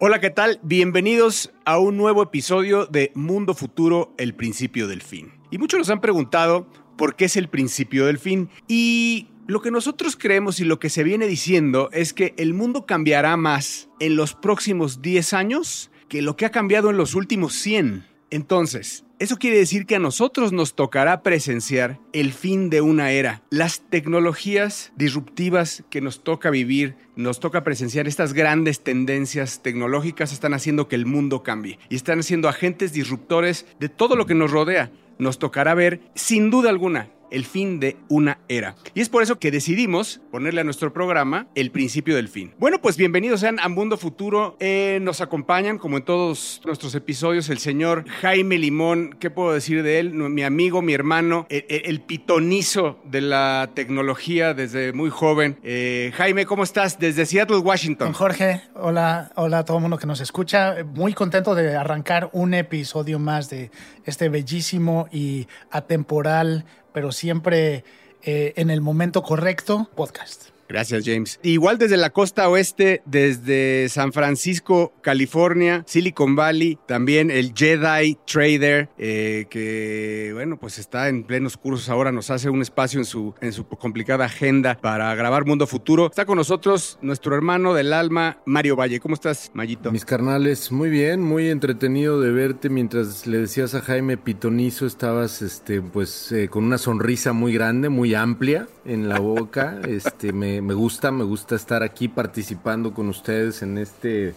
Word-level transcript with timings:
Hola, 0.00 0.20
¿qué 0.20 0.30
tal? 0.30 0.60
Bienvenidos 0.62 1.50
a 1.64 1.78
un 1.78 1.96
nuevo 1.96 2.22
episodio 2.22 2.86
de 2.86 3.10
Mundo 3.16 3.52
Futuro, 3.52 4.14
el 4.16 4.32
principio 4.32 4.86
del 4.86 5.02
fin. 5.02 5.32
Y 5.50 5.58
muchos 5.58 5.76
nos 5.76 5.90
han 5.90 6.00
preguntado 6.00 6.68
por 6.96 7.16
qué 7.16 7.24
es 7.24 7.36
el 7.36 7.48
principio 7.48 8.06
del 8.06 8.20
fin. 8.20 8.48
Y 8.68 9.26
lo 9.48 9.60
que 9.60 9.72
nosotros 9.72 10.14
creemos 10.16 10.60
y 10.60 10.64
lo 10.64 10.78
que 10.78 10.88
se 10.88 11.02
viene 11.02 11.26
diciendo 11.26 11.90
es 11.92 12.12
que 12.12 12.32
el 12.36 12.54
mundo 12.54 12.86
cambiará 12.86 13.36
más 13.36 13.88
en 13.98 14.14
los 14.14 14.34
próximos 14.34 15.02
10 15.02 15.32
años 15.32 15.90
que 16.08 16.22
lo 16.22 16.36
que 16.36 16.46
ha 16.46 16.52
cambiado 16.52 16.90
en 16.90 16.96
los 16.96 17.16
últimos 17.16 17.54
100. 17.54 18.06
Entonces, 18.30 19.04
eso 19.18 19.36
quiere 19.36 19.58
decir 19.58 19.84
que 19.84 19.96
a 19.96 19.98
nosotros 19.98 20.52
nos 20.52 20.74
tocará 20.74 21.22
presenciar 21.22 21.98
el 22.12 22.32
fin 22.32 22.70
de 22.70 22.80
una 22.80 23.10
era. 23.10 23.42
Las 23.50 23.80
tecnologías 23.80 24.92
disruptivas 24.96 25.82
que 25.90 26.00
nos 26.00 26.22
toca 26.22 26.50
vivir, 26.50 26.94
nos 27.16 27.40
toca 27.40 27.64
presenciar 27.64 28.06
estas 28.06 28.32
grandes 28.32 28.84
tendencias 28.84 29.60
tecnológicas 29.60 30.32
están 30.32 30.54
haciendo 30.54 30.86
que 30.86 30.94
el 30.94 31.04
mundo 31.04 31.42
cambie 31.42 31.80
y 31.88 31.96
están 31.96 32.22
siendo 32.22 32.48
agentes 32.48 32.92
disruptores 32.92 33.66
de 33.80 33.88
todo 33.88 34.14
lo 34.14 34.26
que 34.26 34.34
nos 34.34 34.52
rodea. 34.52 34.92
Nos 35.18 35.40
tocará 35.40 35.74
ver, 35.74 36.00
sin 36.14 36.48
duda 36.50 36.70
alguna, 36.70 37.10
el 37.30 37.44
fin 37.44 37.80
de 37.80 37.96
una 38.08 38.38
era. 38.48 38.74
Y 38.94 39.00
es 39.00 39.08
por 39.08 39.22
eso 39.22 39.38
que 39.38 39.50
decidimos 39.50 40.20
ponerle 40.30 40.60
a 40.60 40.64
nuestro 40.64 40.92
programa 40.92 41.46
el 41.54 41.70
principio 41.70 42.16
del 42.16 42.28
fin. 42.28 42.54
Bueno, 42.58 42.80
pues 42.80 42.96
bienvenidos 42.96 43.40
sean 43.40 43.58
a 43.60 43.68
Mundo 43.68 43.96
Futuro. 43.96 44.56
Eh, 44.60 44.98
nos 45.02 45.20
acompañan, 45.20 45.78
como 45.78 45.98
en 45.98 46.04
todos 46.04 46.60
nuestros 46.64 46.94
episodios, 46.94 47.48
el 47.48 47.58
señor 47.58 48.08
Jaime 48.08 48.58
Limón. 48.58 49.16
¿Qué 49.18 49.30
puedo 49.30 49.52
decir 49.52 49.82
de 49.82 49.98
él? 49.98 50.12
Mi 50.12 50.42
amigo, 50.42 50.82
mi 50.82 50.94
hermano, 50.94 51.46
el, 51.48 52.00
pitonizo 52.00 52.98
de 53.04 53.20
la 53.20 53.70
tecnología 53.74 54.54
desde 54.54 54.92
muy 54.92 55.10
joven. 55.10 55.58
Eh, 55.62 56.12
Jaime, 56.14 56.46
¿cómo 56.46 56.62
estás? 56.62 56.98
Desde 56.98 57.26
Seattle, 57.26 57.58
Washington. 57.58 58.12
Jorge, 58.12 58.62
hola, 58.74 59.30
hola 59.34 59.58
a 59.58 59.64
todo 59.64 59.78
el 59.78 59.82
mundo 59.82 59.98
que 59.98 60.06
nos 60.06 60.20
escucha. 60.20 60.76
Muy 60.94 61.12
contento 61.12 61.54
de 61.54 61.76
arrancar 61.76 62.30
un 62.32 62.54
episodio 62.54 63.18
más 63.18 63.50
de 63.50 63.70
este 64.04 64.28
bellísimo 64.28 65.08
y 65.12 65.46
atemporal 65.70 66.64
pero 66.92 67.12
siempre 67.12 67.84
eh, 68.22 68.52
en 68.56 68.70
el 68.70 68.80
momento 68.80 69.22
correcto, 69.22 69.88
podcast. 69.94 70.57
Gracias, 70.68 71.04
James. 71.06 71.40
Igual 71.42 71.78
desde 71.78 71.96
la 71.96 72.10
costa 72.10 72.48
oeste, 72.48 73.02
desde 73.06 73.88
San 73.88 74.12
Francisco, 74.12 74.92
California, 75.00 75.82
Silicon 75.86 76.36
Valley, 76.36 76.78
también 76.86 77.30
el 77.30 77.54
Jedi 77.54 78.18
Trader, 78.26 78.90
eh, 78.98 79.46
que 79.48 80.30
bueno, 80.34 80.58
pues 80.58 80.78
está 80.78 81.08
en 81.08 81.24
plenos 81.24 81.56
cursos 81.56 81.88
ahora, 81.88 82.12
nos 82.12 82.30
hace 82.30 82.50
un 82.50 82.60
espacio 82.60 83.00
en 83.00 83.06
su, 83.06 83.34
en 83.40 83.52
su 83.52 83.66
complicada 83.66 84.26
agenda 84.26 84.78
para 84.80 85.14
grabar 85.14 85.46
Mundo 85.46 85.66
Futuro. 85.66 86.06
Está 86.06 86.26
con 86.26 86.36
nosotros 86.36 86.98
nuestro 87.00 87.34
hermano 87.34 87.72
del 87.72 87.92
alma, 87.92 88.38
Mario 88.44 88.76
Valle. 88.76 89.00
¿Cómo 89.00 89.14
estás, 89.14 89.50
Mayito? 89.54 89.90
Mis 89.90 90.04
carnales, 90.04 90.70
muy 90.70 90.90
bien, 90.90 91.22
muy 91.22 91.48
entretenido 91.48 92.20
de 92.20 92.30
verte 92.30 92.68
mientras 92.68 93.26
le 93.26 93.38
decías 93.38 93.74
a 93.74 93.80
Jaime 93.80 94.16
Pitonizo, 94.16 94.86
estabas 94.86 95.40
este, 95.40 95.80
pues 95.80 96.30
eh, 96.32 96.48
con 96.48 96.64
una 96.64 96.78
sonrisa 96.78 97.32
muy 97.32 97.52
grande, 97.52 97.88
muy 97.88 98.14
amplia 98.14 98.68
en 98.84 99.08
la 99.08 99.18
boca. 99.18 99.80
Este, 99.88 100.32
me 100.32 100.57
me, 100.62 100.74
gusta, 100.74 101.10
me 101.10 101.24
gusta 101.24 101.54
estar 101.54 101.82
aquí 101.82 102.08
participando 102.08 102.92
con 102.94 103.08
ustedes 103.08 103.62
en 103.62 103.78
este 103.78 104.34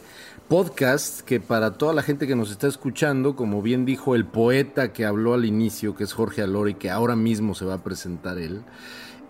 podcast 0.48 1.22
que 1.22 1.40
para 1.40 1.74
toda 1.74 1.94
la 1.94 2.04
gente 2.04 2.28
que 2.28 2.36
nos 2.36 2.52
está 2.52 2.68
escuchando, 2.68 3.36
como 3.36 3.62
bien 3.62 3.86
dijo 3.86 4.16
el 4.16 4.26
poeta 4.26 4.92
que 4.92 5.06
habló 5.06 5.34
al 5.34 5.46
inicio, 5.46 5.96
que 5.96 6.04
es 6.04 6.14
Jorge 6.14 6.42
Alori, 6.42 6.74
que 6.74 6.90
ahora 6.90 7.16
mismo 7.16 7.56
se 7.56 7.66
va 7.66 7.76
a 7.76 7.84
presentar 7.84 8.38
él, 8.38 8.64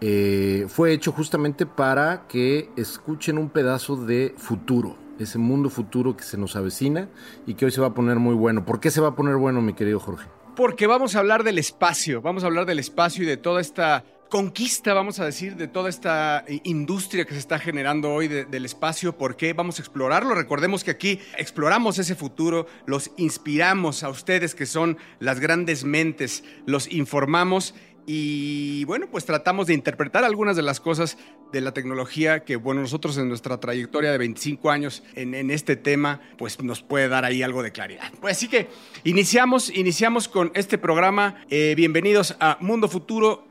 eh, 0.02 0.66
fue 0.67 0.94
hecho 0.94 1.11
justamente 1.11 1.66
para 1.67 2.28
que 2.28 2.70
escuchen 2.75 3.38
un 3.38 3.50
pedazo 3.50 3.95
de 3.95 4.33
futuro, 4.38 4.98
ese 5.20 5.38
mundo 5.38 5.70
futuro 5.70 6.17
que 6.17 6.23
se 6.23 6.38
nos 6.38 6.55
avecina 6.55 7.08
y 7.45 7.54
que 7.54 7.65
hoy 7.65 7.71
se 7.71 7.82
va 7.82 7.88
a 7.88 7.94
poner 7.94 8.17
muy 8.17 8.33
bueno. 8.33 8.65
¿Por 8.65 8.80
qué 8.80 8.89
se 8.89 9.02
va 9.02 9.10
a 9.10 9.15
poner 9.15 9.36
bueno, 9.36 9.61
mi 9.61 9.73
querido 9.73 9.99
Jorge? 9.99 10.27
Porque 10.55 10.88
vamos 10.88 11.15
a 11.15 11.20
hablar 11.20 11.44
del 11.44 11.60
espacio, 11.60 12.21
vamos 12.21 12.44
a 12.44 12.48
hablar 12.48 12.65
del 12.65 12.80
espacio 12.80 13.23
y 13.23 13.27
de 13.27 13.38
toda 13.38 13.61
esta 13.61 14.04
conquista, 14.31 14.93
vamos 14.93 15.19
a 15.19 15.25
decir, 15.25 15.58
de 15.58 15.67
toda 15.67 15.89
esta 15.89 16.45
industria 16.64 17.25
que 17.25 17.33
se 17.33 17.39
está 17.39 17.59
generando 17.59 18.14
hoy 18.14 18.30
del 18.30 18.65
espacio. 18.65 19.17
¿Por 19.17 19.36
qué? 19.36 19.52
Vamos 19.52 19.77
a 19.77 19.81
explorarlo. 19.81 20.33
Recordemos 20.33 20.86
que 20.86 20.92
aquí 20.92 21.19
exploramos 21.37 21.99
ese 21.99 22.15
futuro, 22.15 22.65
los 22.86 23.11
inspiramos 23.17 24.03
a 24.03 24.09
ustedes 24.09 24.55
que 24.55 24.65
son 24.65 24.97
las 25.20 25.41
grandes 25.41 25.83
mentes, 25.83 26.45
los 26.65 26.89
informamos 26.91 27.75
y 28.08 28.86
bueno, 28.86 29.08
pues 29.11 29.25
tratamos 29.25 29.67
de 29.67 29.73
interpretar 29.73 30.23
algunas 30.23 30.55
de 30.55 30.61
las 30.61 30.80
cosas 30.80 31.17
de 31.52 31.59
la 31.59 31.73
tecnología 31.73 32.45
que, 32.45 32.55
bueno, 32.55 32.80
nosotros 32.80 33.17
en 33.17 33.27
nuestra 33.27 33.59
trayectoria 33.59 34.14
de 34.14 34.17
25 34.17 34.71
años 34.71 35.03
en, 35.14 35.52
este 35.52 35.75
tema, 35.75 36.21
pues 36.37 36.64
nos 36.64 36.81
puede 36.81 37.09
dar 37.09 37.25
ahí 37.25 37.43
algo 37.43 37.64
de 37.64 37.73
claridad. 37.73 38.11
Pues 38.21 38.37
así 38.37 38.47
que 38.47 38.70
iniciamos, 39.03 39.70
iniciamos 39.70 40.30
con 40.30 40.52
este 40.55 40.77
programa. 40.77 41.43
Eh, 41.49 41.73
bienvenidos 41.75 42.37
a 42.39 42.58
Mundo 42.61 42.87
Futuro 42.87 43.51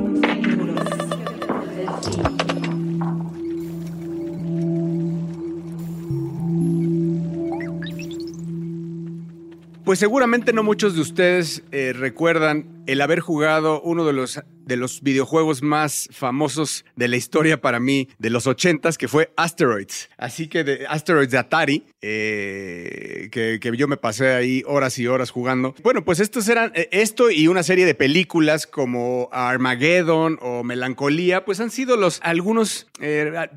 Pues 9.91 9.99
seguramente 9.99 10.53
no 10.53 10.63
muchos 10.63 10.95
de 10.95 11.01
ustedes 11.01 11.63
eh, 11.73 11.91
recuerdan 11.93 12.81
el 12.87 13.01
haber 13.01 13.19
jugado 13.19 13.81
uno 13.81 14.05
de 14.05 14.13
los, 14.13 14.39
de 14.65 14.77
los 14.77 15.01
videojuegos 15.01 15.63
más 15.63 16.07
famosos 16.13 16.85
de 16.95 17.09
la 17.09 17.17
historia 17.17 17.59
para 17.59 17.81
mí 17.81 18.07
de 18.17 18.29
los 18.29 18.47
ochentas, 18.47 18.97
que 18.97 19.09
fue 19.09 19.33
Asteroids. 19.35 20.09
Así 20.17 20.47
que 20.47 20.63
de 20.63 20.87
Asteroids 20.87 21.31
de 21.31 21.37
Atari, 21.37 21.83
eh, 22.01 23.27
que, 23.33 23.59
yo 23.75 23.89
me 23.89 23.97
pasé 23.97 24.29
ahí 24.29 24.63
horas 24.65 24.97
y 24.97 25.07
horas 25.07 25.29
jugando. 25.29 25.75
Bueno, 25.83 26.05
pues 26.05 26.21
estos 26.21 26.47
eran, 26.47 26.71
eh, 26.73 26.87
esto 26.93 27.29
y 27.29 27.49
una 27.49 27.61
serie 27.61 27.85
de 27.85 27.93
películas 27.93 28.67
como 28.67 29.27
Armageddon 29.33 30.39
o 30.41 30.63
Melancolía, 30.63 31.43
pues 31.43 31.59
han 31.59 31.69
sido 31.69 31.97
los 31.97 32.21
algunos 32.23 32.87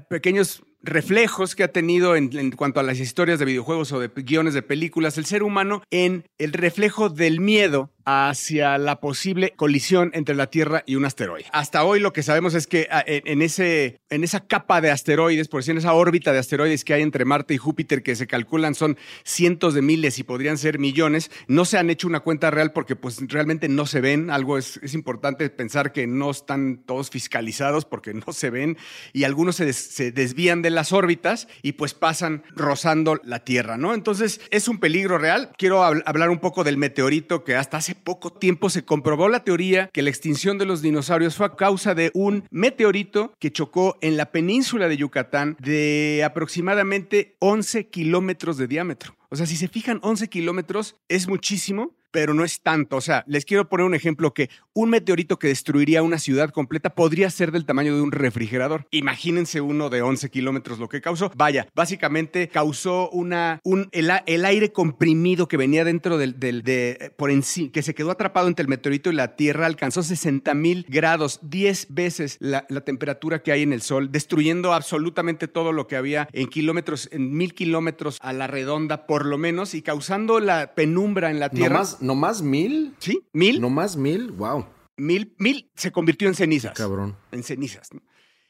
pequeños 0.08 0.64
reflejos 0.84 1.54
que 1.54 1.64
ha 1.64 1.68
tenido 1.68 2.16
en, 2.16 2.50
cuanto 2.52 2.80
a 2.80 2.82
las 2.82 3.00
historias 3.00 3.38
de 3.38 3.44
videojuegos 3.44 3.92
o 3.92 4.00
de 4.00 4.08
guiones 4.08 4.54
de 4.54 4.62
películas 4.62 5.18
el 5.18 5.24
ser 5.24 5.42
humano 5.42 5.82
en 5.90 6.24
el 6.38 6.52
reflejo 6.52 7.08
del 7.08 7.40
miedo 7.40 7.90
hacia 8.06 8.76
la 8.76 9.00
posible 9.00 9.54
colisión 9.56 10.10
entre 10.12 10.34
la 10.34 10.48
Tierra 10.48 10.82
y 10.86 10.96
un 10.96 11.06
asteroide. 11.06 11.46
Hasta 11.52 11.84
hoy 11.84 12.00
lo 12.00 12.12
que 12.12 12.22
sabemos 12.22 12.54
es 12.54 12.66
que 12.66 12.86
ah, 12.90 13.02
en, 13.06 13.40
ese, 13.40 13.98
en 14.10 14.24
esa 14.24 14.40
capa 14.40 14.82
de 14.82 14.90
asteroides, 14.90 15.48
por 15.48 15.60
decir, 15.60 15.72
en 15.72 15.78
esa 15.78 15.94
órbita 15.94 16.30
de 16.32 16.38
asteroides 16.38 16.84
que 16.84 16.92
hay 16.92 17.02
entre 17.02 17.24
Marte 17.24 17.54
y 17.54 17.58
Júpiter, 17.58 18.02
que 18.02 18.14
se 18.14 18.26
calculan 18.26 18.74
son 18.74 18.98
cientos 19.24 19.72
de 19.72 19.80
miles 19.80 20.18
y 20.18 20.22
podrían 20.22 20.58
ser 20.58 20.78
millones, 20.78 21.30
no 21.48 21.64
se 21.64 21.78
han 21.78 21.88
hecho 21.88 22.06
una 22.06 22.20
cuenta 22.20 22.50
real 22.50 22.72
porque 22.72 22.94
pues 22.94 23.18
realmente 23.28 23.68
no 23.68 23.86
se 23.86 24.02
ven. 24.02 24.30
Algo 24.30 24.58
es, 24.58 24.78
es 24.82 24.92
importante 24.92 25.48
pensar 25.48 25.92
que 25.92 26.06
no 26.06 26.30
están 26.30 26.82
todos 26.84 27.08
fiscalizados 27.08 27.86
porque 27.86 28.12
no 28.12 28.32
se 28.32 28.50
ven 28.50 28.76
y 29.14 29.24
algunos 29.24 29.56
se, 29.56 29.72
se 29.72 30.12
desvían 30.12 30.60
de 30.60 30.70
las 30.74 30.92
órbitas 30.92 31.48
y 31.62 31.72
pues 31.72 31.94
pasan 31.94 32.42
rozando 32.54 33.20
la 33.24 33.44
Tierra, 33.44 33.76
¿no? 33.76 33.94
Entonces 33.94 34.40
es 34.50 34.68
un 34.68 34.78
peligro 34.78 35.18
real. 35.18 35.50
Quiero 35.56 35.82
hablar 35.82 36.30
un 36.30 36.38
poco 36.38 36.64
del 36.64 36.76
meteorito 36.76 37.44
que 37.44 37.56
hasta 37.56 37.78
hace 37.78 37.94
poco 37.94 38.32
tiempo 38.32 38.70
se 38.70 38.84
comprobó 38.84 39.28
la 39.28 39.44
teoría 39.44 39.90
que 39.92 40.02
la 40.02 40.10
extinción 40.10 40.58
de 40.58 40.66
los 40.66 40.82
dinosaurios 40.82 41.36
fue 41.36 41.46
a 41.46 41.56
causa 41.56 41.94
de 41.94 42.10
un 42.14 42.44
meteorito 42.50 43.32
que 43.38 43.52
chocó 43.52 43.96
en 44.00 44.16
la 44.16 44.32
península 44.32 44.88
de 44.88 44.96
Yucatán 44.96 45.56
de 45.60 46.22
aproximadamente 46.24 47.36
11 47.38 47.88
kilómetros 47.88 48.56
de 48.56 48.66
diámetro. 48.66 49.16
O 49.30 49.36
sea, 49.36 49.46
si 49.46 49.56
se 49.56 49.68
fijan, 49.68 49.98
11 50.02 50.28
kilómetros 50.28 50.96
es 51.08 51.26
muchísimo, 51.26 51.96
pero 52.14 52.32
no 52.32 52.44
es 52.44 52.60
tanto. 52.60 52.96
O 52.96 53.00
sea, 53.00 53.24
les 53.26 53.44
quiero 53.44 53.68
poner 53.68 53.84
un 53.84 53.94
ejemplo 53.96 54.32
que 54.32 54.48
un 54.72 54.88
meteorito 54.88 55.36
que 55.36 55.48
destruiría 55.48 56.00
una 56.04 56.20
ciudad 56.20 56.50
completa 56.50 56.94
podría 56.94 57.28
ser 57.28 57.50
del 57.50 57.64
tamaño 57.64 57.96
de 57.96 58.02
un 58.02 58.12
refrigerador. 58.12 58.86
Imagínense 58.92 59.60
uno 59.60 59.90
de 59.90 60.00
11 60.02 60.30
kilómetros 60.30 60.78
lo 60.78 60.88
que 60.88 61.00
causó. 61.00 61.32
Vaya, 61.34 61.66
básicamente 61.74 62.48
causó 62.48 63.10
una, 63.10 63.60
un, 63.64 63.88
el, 63.90 64.44
aire 64.44 64.70
comprimido 64.70 65.48
que 65.48 65.56
venía 65.56 65.84
dentro 65.84 66.16
del, 66.16 66.38
de, 66.38 67.12
por 67.16 67.32
en 67.32 67.42
sí, 67.42 67.70
que 67.70 67.82
se 67.82 67.96
quedó 67.96 68.12
atrapado 68.12 68.46
entre 68.46 68.62
el 68.62 68.68
meteorito 68.68 69.10
y 69.10 69.14
la 69.16 69.34
Tierra, 69.34 69.66
alcanzó 69.66 70.04
60 70.04 70.54
mil 70.54 70.86
grados, 70.88 71.40
10 71.42 71.88
veces 71.90 72.36
la, 72.38 72.64
temperatura 72.84 73.42
que 73.42 73.50
hay 73.50 73.62
en 73.62 73.72
el 73.72 73.82
Sol, 73.82 74.12
destruyendo 74.12 74.72
absolutamente 74.72 75.48
todo 75.48 75.72
lo 75.72 75.88
que 75.88 75.96
había 75.96 76.28
en 76.32 76.46
kilómetros, 76.46 77.08
en 77.10 77.32
mil 77.32 77.54
kilómetros 77.54 78.18
a 78.20 78.32
la 78.32 78.46
redonda 78.46 79.06
por 79.06 79.26
lo 79.26 79.36
menos, 79.36 79.74
y 79.74 79.82
causando 79.82 80.38
la 80.38 80.76
penumbra 80.76 81.32
en 81.32 81.40
la 81.40 81.48
Tierra 81.48 81.74
¿No 81.74 81.80
más 81.80 82.03
mil? 82.42 82.94
¿Sí? 82.98 83.22
¿Mil? 83.32 83.60
¿No 83.60 83.70
más 83.70 83.96
mil? 83.96 84.32
Wow. 84.32 84.66
Mil, 84.96 85.34
mil 85.38 85.70
se 85.74 85.90
convirtió 85.90 86.28
en 86.28 86.34
cenizas. 86.34 86.76
Cabrón. 86.76 87.16
En 87.32 87.42
cenizas. 87.42 87.92
¿no? 87.92 88.02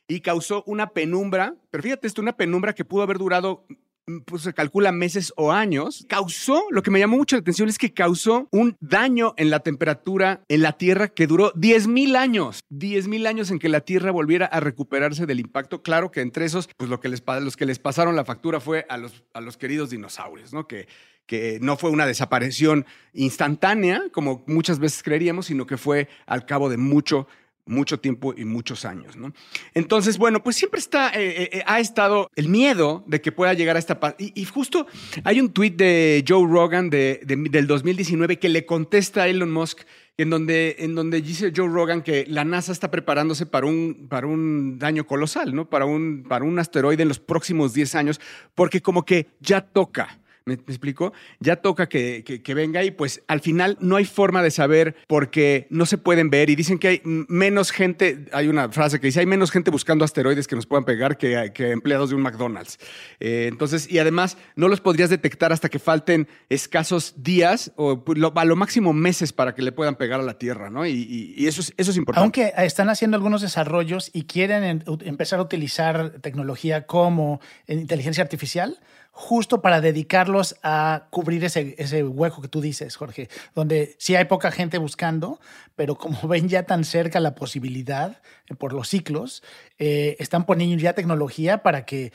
Y 0.07 0.21
causó 0.21 0.63
una 0.67 0.91
penumbra, 0.91 1.55
pero 1.71 1.83
fíjate 1.83 2.07
esto, 2.07 2.21
una 2.21 2.37
penumbra 2.37 2.75
que 2.75 2.85
pudo 2.85 3.03
haber 3.03 3.17
durado 3.17 3.65
mm, 4.07 4.19
pues 4.27 4.43
se 4.43 4.53
calcula 4.53 4.93
meses 4.93 5.33
o 5.37 5.53
años, 5.53 6.05
causó, 6.07 6.65
lo 6.71 6.83
que 6.83 6.91
me 6.91 6.99
llamó 6.99 7.17
mucho 7.17 7.37
la 7.37 7.41
atención 7.41 7.71
es 7.71 7.79
que 7.79 7.95
causó 7.95 8.47
un 8.51 8.77
daño 8.81 9.33
en 9.39 9.49
la 9.49 9.61
temperatura 9.61 10.43
en 10.49 10.61
la 10.61 10.73
Tierra 10.73 11.09
que 11.09 11.27
duró 11.27 11.53
10 11.55 11.87
mil 11.87 12.17
años, 12.17 12.61
10 12.69 13.09
mil 13.09 13.27
años 13.27 13.51
en 13.51 13.59
que 13.59 13.71
la 13.71 13.81
Tierra 13.81 14.11
volviera 14.11 14.45
a 14.45 14.61
recuperarse 14.61 15.25
del 15.25 15.41
impacto. 15.41 15.83
Claro 15.83 16.11
que 16.11 16.21
entre 16.21 16.45
esos, 16.45 16.69
pues 16.77 16.91
lo 16.91 17.01
que 17.01 17.09
les, 17.09 17.23
los 17.41 17.57
que 17.57 17.65
les 17.65 17.79
pasaron 17.79 18.15
la 18.15 18.27
factura 18.27 18.61
fue 18.61 18.85
a 18.91 18.99
los, 18.99 19.25
a 19.33 19.41
los 19.41 19.57
queridos 19.57 19.89
dinosaurios, 19.89 20.53
¿no? 20.53 20.67
Que, 20.67 20.87
que 21.27 21.59
no 21.61 21.77
fue 21.77 21.91
una 21.91 22.07
desaparición 22.07 22.85
instantánea, 23.13 24.03
como 24.13 24.45
muchas 24.47 24.79
veces 24.79 25.03
creeríamos, 25.03 25.47
sino 25.47 25.67
que 25.67 25.77
fue 25.77 26.09
al 26.27 26.45
cabo 26.45 26.69
de 26.69 26.77
mucho, 26.77 27.27
mucho 27.67 27.99
tiempo 27.99 28.35
y 28.37 28.45
muchos 28.45 28.85
años, 28.85 29.17
¿no? 29.17 29.33
Entonces, 29.73 30.19
bueno, 30.19 30.43
pues 30.43 30.55
siempre 30.57 30.79
está, 30.79 31.09
eh, 31.15 31.49
eh, 31.51 31.63
ha 31.67 31.81
estado 31.81 32.31
el 32.37 32.49
miedo 32.51 33.05
de 33.07 33.23
que 33.23 33.33
pueda 33.33 33.55
llegar 33.55 33.77
a 33.77 33.79
esta 33.79 33.99
parte. 34.01 34.33
Y, 34.35 34.45
justo 34.45 34.87
hay 35.25 35.41
un 35.41 35.51
tuit 35.51 35.75
de 35.77 36.23
Joe 36.29 36.47
Rogan 36.47 36.91
de- 36.91 37.21
del 37.25 37.67
2019 37.67 38.39
que 38.39 38.51
le 38.51 38.67
contesta 38.67 39.23
a 39.23 39.29
Elon 39.29 39.51
Musk 39.51 39.81
en 40.19 40.31
donde, 40.31 40.77
en 40.79 40.95
donde 40.95 41.23
dice 41.23 41.53
Joe 41.57 41.69
Rogan 41.69 42.03
que 42.03 42.25
la 42.29 42.45
NASA 42.45 42.71
está 42.71 42.91
preparándose 42.91 43.47
para 43.47 43.67
un, 43.67 44.07
para 44.11 44.27
un 44.27 44.79
daño 44.79 45.07
colosal, 45.07 45.55
¿no? 45.55 45.69
Para 45.71 45.87
un, 45.87 46.23
para 46.29 46.45
un 46.45 46.59
asteroide 46.59 47.03
en 47.03 47.09
los 47.09 47.19
próximos 47.19 47.73
10 47.73 47.95
años, 47.95 48.21
porque 48.55 48.83
como 48.83 49.05
que 49.07 49.27
ya 49.41 49.63
toca. 49.63 50.21
¿Me, 50.47 50.55
explico? 50.55 51.15
Ya 51.41 51.57
toca 51.57 51.89
que, 51.89 52.23
que- 52.23 52.55
venga 52.55 52.85
y 52.85 52.91
pues 52.91 53.23
al 53.29 53.41
final 53.41 53.79
no 53.81 53.97
hay 53.97 54.05
forma 54.05 54.43
de 54.43 54.51
saber 54.51 54.95
porque 55.09 55.67
no 55.71 55.87
se 55.87 55.97
pueden 55.97 56.29
ver 56.29 56.51
y 56.51 56.55
dicen 56.55 56.79
que 56.79 56.89
hay 56.89 57.01
menos 57.05 57.71
gente, 57.71 58.27
hay 58.31 58.49
una 58.49 58.69
frase 58.69 59.01
que 59.01 59.07
dice, 59.07 59.21
hay 59.21 59.27
menos 59.27 59.51
gente 59.51 59.71
buscando 59.71 60.05
asteroides 60.05 60.47
que 60.47 60.55
nos 60.55 60.67
puedan 60.67 60.85
pegar 60.85 61.17
que, 61.17 61.51
que 61.55 61.71
empleados 61.71 62.11
de 62.11 62.17
un 62.17 62.21
McDonald's. 62.23 62.79
Eh, 63.21 63.47
entonces, 63.49 63.91
y 63.91 63.99
además 63.99 64.37
no 64.55 64.69
los 64.69 64.83
podrías 64.83 65.09
detectar 65.09 65.51
hasta 65.51 65.71
que 65.71 65.79
falten 65.79 66.29
escasos 66.51 67.15
días 67.17 67.73
o 67.77 68.05
pues, 68.05 68.19
lo- 68.19 68.33
a 68.37 68.45
lo 68.45 68.55
máximo 68.55 68.93
meses 68.93 69.33
para 69.33 69.55
que 69.55 69.63
le 69.63 69.73
puedan 69.73 69.97
pegar 69.97 70.21
a 70.21 70.25
la 70.25 70.37
Tierra, 70.37 70.69
¿no? 70.69 70.87
Y, 70.87 71.47
eso, 71.47 71.63
es, 71.63 71.73
eso 71.79 71.91
es 71.91 71.97
importante. 71.97 72.23
Aunque 72.23 72.53
están 72.67 72.91
haciendo 72.91 73.17
algunos 73.17 73.41
desarrollos 73.41 74.11
y 74.13 74.25
quieren 74.25 74.83
empezar 75.05 75.39
a 75.39 75.43
utilizar 75.43 76.21
tecnología 76.21 76.85
como 76.87 77.41
eh, 77.67 77.75
inteligencia 77.77 78.23
artificial, 78.23 78.79
justo 79.17 79.63
para 79.63 79.81
dedicarlos 79.81 80.57
a 80.65 81.07
cubrir 81.11 81.45
ese, 81.45 81.77
ese 81.79 82.03
hueco 82.03 82.43
que 82.43 82.49
tú 82.49 82.61
dices, 82.61 82.97
Jorge, 82.97 83.29
donde 83.55 83.95
sí 83.99 84.17
hay 84.17 84.25
poca 84.25 84.51
gente 84.51 84.77
buscando, 84.79 85.41
pero 85.77 85.95
como 85.95 86.19
ven 86.29 86.49
ya 86.49 86.65
tan 86.65 86.85
cerca 86.85 87.21
la 87.21 87.37
posibilidad 87.37 88.21
eh, 88.49 88.55
por 88.57 88.73
los 88.73 88.89
ciclos, 88.89 89.45
eh, 89.79 90.17
están 90.19 90.45
poniendo 90.45 90.83
ya 90.83 90.95
tecnología 90.95 91.63
para 91.63 91.87
que 91.87 92.13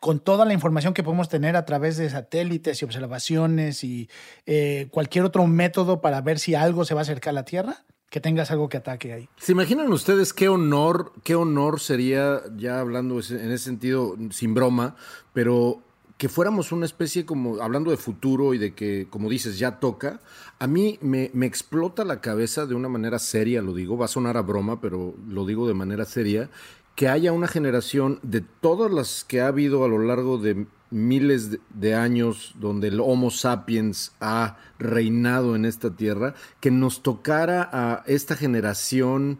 con 0.00 0.20
toda 0.20 0.46
la 0.46 0.54
información 0.54 0.94
que 0.94 1.02
podemos 1.02 1.28
tener 1.28 1.54
a 1.54 1.66
través 1.66 1.98
de 1.98 2.08
satélites 2.08 2.80
y 2.80 2.84
observaciones 2.84 3.84
y 3.84 4.08
eh, 4.46 4.88
cualquier 4.90 5.24
otro 5.26 5.46
método 5.46 6.00
para 6.00 6.22
ver 6.22 6.38
si 6.38 6.54
algo 6.54 6.86
se 6.86 6.94
va 6.94 7.00
a 7.00 7.02
acercar 7.02 7.32
a 7.32 7.34
la 7.34 7.44
Tierra, 7.44 7.84
que 8.08 8.20
tengas 8.20 8.50
algo 8.50 8.70
que 8.70 8.78
ataque 8.78 9.12
ahí. 9.12 9.28
¿Se 9.36 9.52
imaginan 9.52 9.92
ustedes 9.92 10.32
qué 10.32 10.48
honor, 10.48 11.12
qué 11.24 11.34
honor 11.34 11.78
sería, 11.80 12.40
ya 12.56 12.80
hablando 12.80 13.16
en 13.16 13.50
ese 13.50 13.58
sentido, 13.58 14.16
sin 14.30 14.54
broma, 14.54 14.96
pero 15.34 15.82
que 16.18 16.28
fuéramos 16.28 16.72
una 16.72 16.84
especie 16.84 17.24
como, 17.24 17.62
hablando 17.62 17.92
de 17.92 17.96
futuro 17.96 18.52
y 18.52 18.58
de 18.58 18.74
que, 18.74 19.06
como 19.08 19.30
dices, 19.30 19.56
ya 19.56 19.78
toca, 19.78 20.20
a 20.58 20.66
mí 20.66 20.98
me, 21.00 21.30
me 21.32 21.46
explota 21.46 22.04
la 22.04 22.20
cabeza 22.20 22.66
de 22.66 22.74
una 22.74 22.88
manera 22.88 23.20
seria, 23.20 23.62
lo 23.62 23.72
digo, 23.72 23.96
va 23.96 24.06
a 24.06 24.08
sonar 24.08 24.36
a 24.36 24.42
broma, 24.42 24.80
pero 24.80 25.14
lo 25.28 25.46
digo 25.46 25.68
de 25.68 25.74
manera 25.74 26.04
seria, 26.04 26.50
que 26.96 27.08
haya 27.08 27.32
una 27.32 27.46
generación 27.46 28.18
de 28.24 28.40
todas 28.40 28.90
las 28.90 29.22
que 29.22 29.40
ha 29.40 29.46
habido 29.46 29.84
a 29.84 29.88
lo 29.88 30.00
largo 30.00 30.38
de 30.38 30.66
miles 30.90 31.52
de, 31.52 31.60
de 31.70 31.94
años 31.94 32.54
donde 32.58 32.88
el 32.88 32.98
Homo 32.98 33.30
sapiens 33.30 34.10
ha 34.20 34.56
reinado 34.80 35.54
en 35.54 35.64
esta 35.64 35.94
tierra, 35.94 36.34
que 36.58 36.72
nos 36.72 37.04
tocara 37.04 37.70
a 37.72 38.02
esta 38.08 38.34
generación 38.34 39.38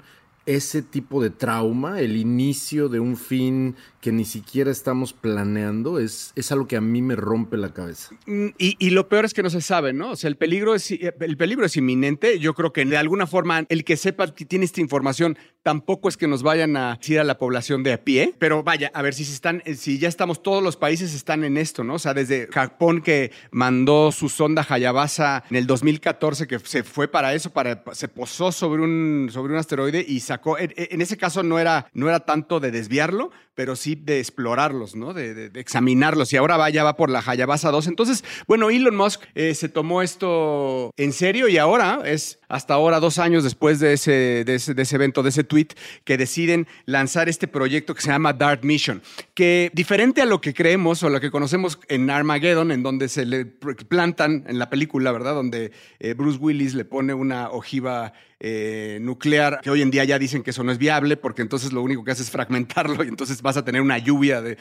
ese 0.48 0.80
tipo 0.80 1.22
de 1.22 1.28
trauma, 1.28 2.00
el 2.00 2.16
inicio 2.16 2.88
de 2.88 3.00
un 3.00 3.18
fin 3.18 3.76
que 4.00 4.12
ni 4.12 4.24
siquiera 4.24 4.70
estamos 4.70 5.12
planeando, 5.12 5.98
es, 5.98 6.32
es 6.36 6.52
algo 6.52 6.66
que 6.68 6.76
a 6.76 6.80
mí 6.80 7.02
me 7.02 7.16
rompe 7.16 7.56
la 7.56 7.72
cabeza. 7.72 8.10
Mm, 8.26 8.48
Y, 8.58 8.76
y 8.78 8.90
lo 8.90 9.08
peor 9.08 9.24
es 9.24 9.34
que 9.34 9.42
no 9.42 9.50
se 9.50 9.60
sabe, 9.60 9.92
¿no? 9.92 10.12
O 10.12 10.16
sea, 10.16 10.28
el 10.28 10.36
peligro, 10.36 10.74
es, 10.74 10.90
el 10.90 11.36
peligro 11.36 11.66
es 11.66 11.76
inminente. 11.76 12.38
Yo 12.38 12.54
creo 12.54 12.72
que 12.72 12.84
de 12.84 12.96
alguna 12.96 13.26
forma 13.26 13.64
el 13.68 13.84
que 13.84 13.96
sepa 13.96 14.32
que 14.34 14.44
tiene 14.44 14.64
esta 14.64 14.80
información 14.80 15.36
tampoco 15.62 16.08
es 16.08 16.16
que 16.16 16.28
nos 16.28 16.42
vayan 16.42 16.76
a 16.76 16.96
decir 16.96 17.18
a 17.18 17.24
la 17.24 17.38
población 17.38 17.82
de 17.82 17.92
a 17.92 18.04
pie. 18.04 18.34
Pero 18.38 18.62
vaya, 18.62 18.90
a 18.94 19.02
ver 19.02 19.14
si 19.14 19.24
se 19.24 19.32
están, 19.34 19.62
si 19.76 19.98
ya 19.98 20.08
estamos, 20.08 20.42
todos 20.42 20.62
los 20.62 20.76
países 20.76 21.14
están 21.14 21.44
en 21.44 21.56
esto, 21.56 21.82
¿no? 21.84 21.94
O 21.94 21.98
sea, 21.98 22.14
desde 22.14 22.46
Japón 22.52 23.02
que 23.02 23.32
mandó 23.50 24.12
su 24.12 24.28
sonda 24.28 24.64
Hayabasa 24.68 25.44
en 25.50 25.56
el 25.56 25.66
2014, 25.66 26.46
que 26.46 26.58
se 26.60 26.84
fue 26.84 27.08
para 27.08 27.34
eso, 27.34 27.50
para, 27.50 27.82
se 27.92 28.08
posó 28.08 28.52
sobre 28.52 28.82
un, 28.82 29.28
sobre 29.32 29.52
un 29.52 29.58
asteroide 29.58 30.04
y 30.06 30.20
sacó. 30.20 30.56
En, 30.58 30.72
en 30.76 31.00
ese 31.00 31.16
caso 31.16 31.42
no 31.42 31.58
era, 31.58 31.88
no 31.92 32.08
era 32.08 32.20
tanto 32.20 32.60
de 32.60 32.70
desviarlo, 32.70 33.30
pero 33.58 33.74
sí 33.74 33.96
de 33.96 34.20
explorarlos, 34.20 34.94
¿no? 34.94 35.12
De, 35.12 35.34
de- 35.34 35.60
examinarlos. 35.60 36.32
Y 36.32 36.36
ahora 36.36 36.56
va, 36.56 36.70
ya 36.70 36.84
va 36.84 36.94
por 36.94 37.10
la 37.10 37.24
Hayabasa 37.26 37.72
2. 37.72 37.88
Entonces, 37.88 38.22
bueno, 38.46 38.70
Elon 38.70 38.94
Musk 38.94 39.22
eh, 39.34 39.52
se 39.56 39.68
tomó 39.68 40.00
esto 40.00 40.92
en 40.96 41.12
serio 41.12 41.48
y 41.48 41.58
ahora 41.58 42.02
es 42.04 42.38
hasta 42.46 42.74
ahora, 42.74 43.00
dos 43.00 43.18
años 43.18 43.42
después 43.42 43.80
de 43.80 43.94
ese, 43.94 44.44
de 44.46 44.54
ese, 44.54 44.74
de 44.74 44.82
ese 44.82 44.94
evento, 44.94 45.24
de 45.24 45.30
ese 45.30 45.42
tweet, 45.42 45.66
que 46.04 46.16
deciden 46.16 46.68
lanzar 46.86 47.28
este 47.28 47.48
proyecto 47.48 47.96
que 47.96 48.00
se 48.00 48.10
llama 48.10 48.32
Dart 48.32 48.62
Mission, 48.62 49.02
que 49.34 49.72
diferente 49.74 50.22
a 50.22 50.24
lo 50.24 50.40
que 50.40 50.54
creemos 50.54 51.02
o 51.02 51.10
lo 51.10 51.20
que 51.20 51.32
conocemos 51.32 51.80
en 51.88 52.08
Armageddon, 52.10 52.70
en 52.70 52.84
donde 52.84 53.08
se 53.08 53.26
le 53.26 53.44
plantan 53.44 54.44
en 54.46 54.60
la 54.60 54.70
película, 54.70 55.10
¿verdad? 55.10 55.34
Donde 55.34 55.72
eh, 55.98 56.14
Bruce 56.14 56.38
Willis 56.38 56.74
le 56.74 56.84
pone 56.84 57.12
una 57.12 57.50
ojiva 57.50 58.12
eh, 58.40 58.98
nuclear, 59.00 59.60
que 59.62 59.70
hoy 59.70 59.82
en 59.82 59.90
día 59.90 60.04
ya 60.04 60.18
dicen 60.18 60.42
que 60.42 60.50
eso 60.50 60.62
no 60.62 60.72
es 60.72 60.78
viable, 60.78 61.16
porque 61.16 61.42
entonces 61.42 61.72
lo 61.72 61.82
único 61.82 62.04
que 62.04 62.12
hace 62.12 62.22
es 62.22 62.30
fragmentarlo 62.30 63.02
y 63.04 63.08
entonces 63.08 63.42
vas 63.42 63.56
a 63.56 63.64
tener 63.64 63.80
una 63.80 63.98
lluvia 63.98 64.40
de, 64.42 64.56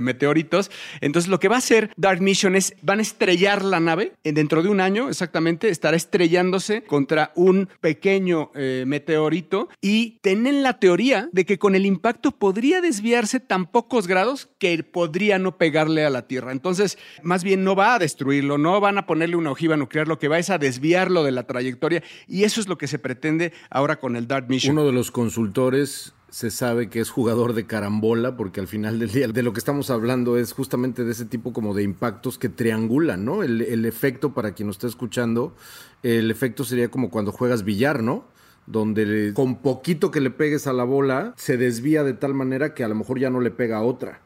meteoritos. 0.00 0.70
Entonces 1.00 1.30
lo 1.30 1.40
que 1.40 1.48
va 1.48 1.56
a 1.56 1.58
hacer 1.58 1.90
Dark 1.96 2.20
Mission 2.20 2.56
es, 2.56 2.74
van 2.82 2.98
a 2.98 3.02
estrellar 3.02 3.64
la 3.64 3.80
nave, 3.80 4.12
dentro 4.22 4.62
de 4.62 4.68
un 4.68 4.80
año 4.80 5.08
exactamente, 5.08 5.68
estará 5.68 5.96
estrellándose 5.96 6.82
contra 6.84 7.32
un 7.34 7.68
pequeño 7.80 8.50
eh, 8.54 8.84
meteorito 8.86 9.68
y 9.80 10.18
tienen 10.20 10.62
la 10.62 10.78
teoría 10.78 11.28
de 11.32 11.46
que 11.46 11.58
con 11.58 11.74
el 11.74 11.86
impacto 11.86 12.32
podría 12.32 12.80
desviarse 12.80 13.40
tan 13.40 13.66
pocos 13.66 14.06
grados 14.06 14.48
que 14.58 14.82
podría 14.82 15.38
no 15.38 15.56
pegarle 15.56 16.04
a 16.04 16.10
la 16.10 16.26
Tierra. 16.26 16.52
Entonces, 16.52 16.98
más 17.22 17.44
bien 17.44 17.64
no 17.64 17.74
va 17.74 17.94
a 17.94 17.98
destruirlo, 17.98 18.58
no 18.58 18.80
van 18.80 18.98
a 18.98 19.06
ponerle 19.06 19.36
una 19.36 19.50
ojiva 19.50 19.76
nuclear, 19.76 20.08
lo 20.08 20.18
que 20.18 20.28
va 20.28 20.38
es 20.38 20.50
a 20.50 20.58
desviarlo 20.58 21.24
de 21.24 21.32
la 21.32 21.46
trayectoria 21.46 22.02
y 22.26 22.44
eso 22.44 22.60
es 22.60 22.68
lo 22.68 22.78
que 22.78 22.86
se 22.86 22.98
pretende 23.06 23.52
ahora 23.70 24.00
con 24.00 24.16
el 24.16 24.26
Dart 24.26 24.48
Mission. 24.48 24.76
Uno 24.76 24.84
de 24.84 24.92
los 24.92 25.12
consultores 25.12 26.12
se 26.28 26.50
sabe 26.50 26.90
que 26.90 26.98
es 26.98 27.08
jugador 27.08 27.52
de 27.52 27.64
carambola, 27.64 28.36
porque 28.36 28.58
al 28.58 28.66
final 28.66 28.98
del 28.98 29.12
día 29.12 29.28
de 29.28 29.44
lo 29.44 29.52
que 29.52 29.60
estamos 29.60 29.90
hablando 29.90 30.36
es 30.36 30.52
justamente 30.52 31.04
de 31.04 31.12
ese 31.12 31.24
tipo 31.24 31.52
como 31.52 31.72
de 31.72 31.84
impactos 31.84 32.36
que 32.36 32.48
triangulan, 32.48 33.24
¿no? 33.24 33.44
El, 33.44 33.62
el 33.62 33.84
efecto, 33.84 34.34
para 34.34 34.54
quien 34.54 34.66
nos 34.66 34.74
está 34.74 34.88
escuchando, 34.88 35.54
el 36.02 36.32
efecto 36.32 36.64
sería 36.64 36.88
como 36.88 37.10
cuando 37.10 37.30
juegas 37.30 37.62
billar, 37.62 38.02
¿no? 38.02 38.24
Donde 38.66 39.30
con 39.34 39.62
poquito 39.62 40.10
que 40.10 40.20
le 40.20 40.30
pegues 40.30 40.66
a 40.66 40.72
la 40.72 40.82
bola, 40.82 41.32
se 41.36 41.56
desvía 41.56 42.02
de 42.02 42.14
tal 42.14 42.34
manera 42.34 42.74
que 42.74 42.82
a 42.82 42.88
lo 42.88 42.96
mejor 42.96 43.20
ya 43.20 43.30
no 43.30 43.38
le 43.38 43.52
pega 43.52 43.76
a 43.76 43.82
otra. 43.82 44.20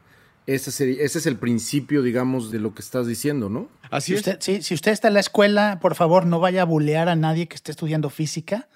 Ese, 0.54 0.72
sería- 0.72 1.02
ese 1.04 1.18
es 1.18 1.26
el 1.26 1.36
principio, 1.36 2.02
digamos, 2.02 2.50
de 2.50 2.58
lo 2.58 2.74
que 2.74 2.82
estás 2.82 3.06
diciendo, 3.06 3.48
¿no? 3.48 3.68
Así 3.90 4.08
Si 4.08 4.12
es. 4.14 4.18
usted, 4.20 4.38
sí, 4.40 4.62
si 4.62 4.74
usted 4.74 4.90
está 4.90 5.08
en 5.08 5.14
la 5.14 5.20
escuela, 5.20 5.78
por 5.80 5.94
favor, 5.94 6.26
no 6.26 6.40
vaya 6.40 6.62
a 6.62 6.64
bulear 6.64 7.08
a 7.08 7.14
nadie 7.14 7.46
que 7.46 7.54
esté 7.54 7.70
estudiando 7.70 8.10
física, 8.10 8.68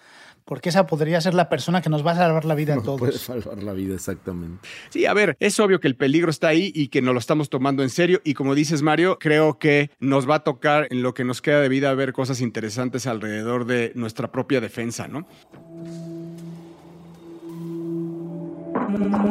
porque 0.45 0.69
esa 0.69 0.87
podría 0.87 1.21
ser 1.21 1.35
la 1.35 1.49
persona 1.49 1.83
que 1.83 1.89
nos 1.91 2.07
va 2.07 2.13
a 2.13 2.17
salvar 2.17 2.45
la 2.45 2.55
vida 2.55 2.75
a 2.75 2.83
todos. 2.83 3.01
puede 3.01 3.19
salvar 3.19 3.61
la 3.63 3.73
vida, 3.73 3.95
exactamente. 3.95 4.69
Sí, 4.91 5.05
a 5.07 5.15
ver, 5.15 5.37
es 5.41 5.59
obvio 5.59 5.81
que 5.81 5.89
el 5.89 5.97
peligro 5.97 6.31
está 6.31 6.49
ahí 6.49 6.71
y 6.75 6.89
que 6.89 7.03
nos 7.03 7.13
lo 7.15 7.19
estamos 7.19 7.49
tomando 7.51 7.83
en 7.83 7.91
serio. 7.91 8.21
Y 8.25 8.35
como 8.35 8.55
dices, 8.55 8.83
Mario, 8.83 9.19
creo 9.19 9.59
que 9.59 9.91
nos 9.99 10.31
va 10.31 10.37
a 10.37 10.45
tocar 10.45 10.87
en 10.91 11.03
lo 11.03 11.13
que 11.13 11.25
nos 11.25 11.43
queda 11.43 11.61
de 11.61 11.69
vida 11.69 11.93
ver 11.95 12.13
cosas 12.13 12.41
interesantes 12.41 13.07
alrededor 13.09 13.65
de 13.67 13.91
nuestra 13.97 14.31
propia 14.31 14.61
defensa, 14.61 15.09
¿no? 15.09 15.27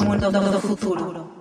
Mundo 0.03 0.59
futuro. 0.59 1.32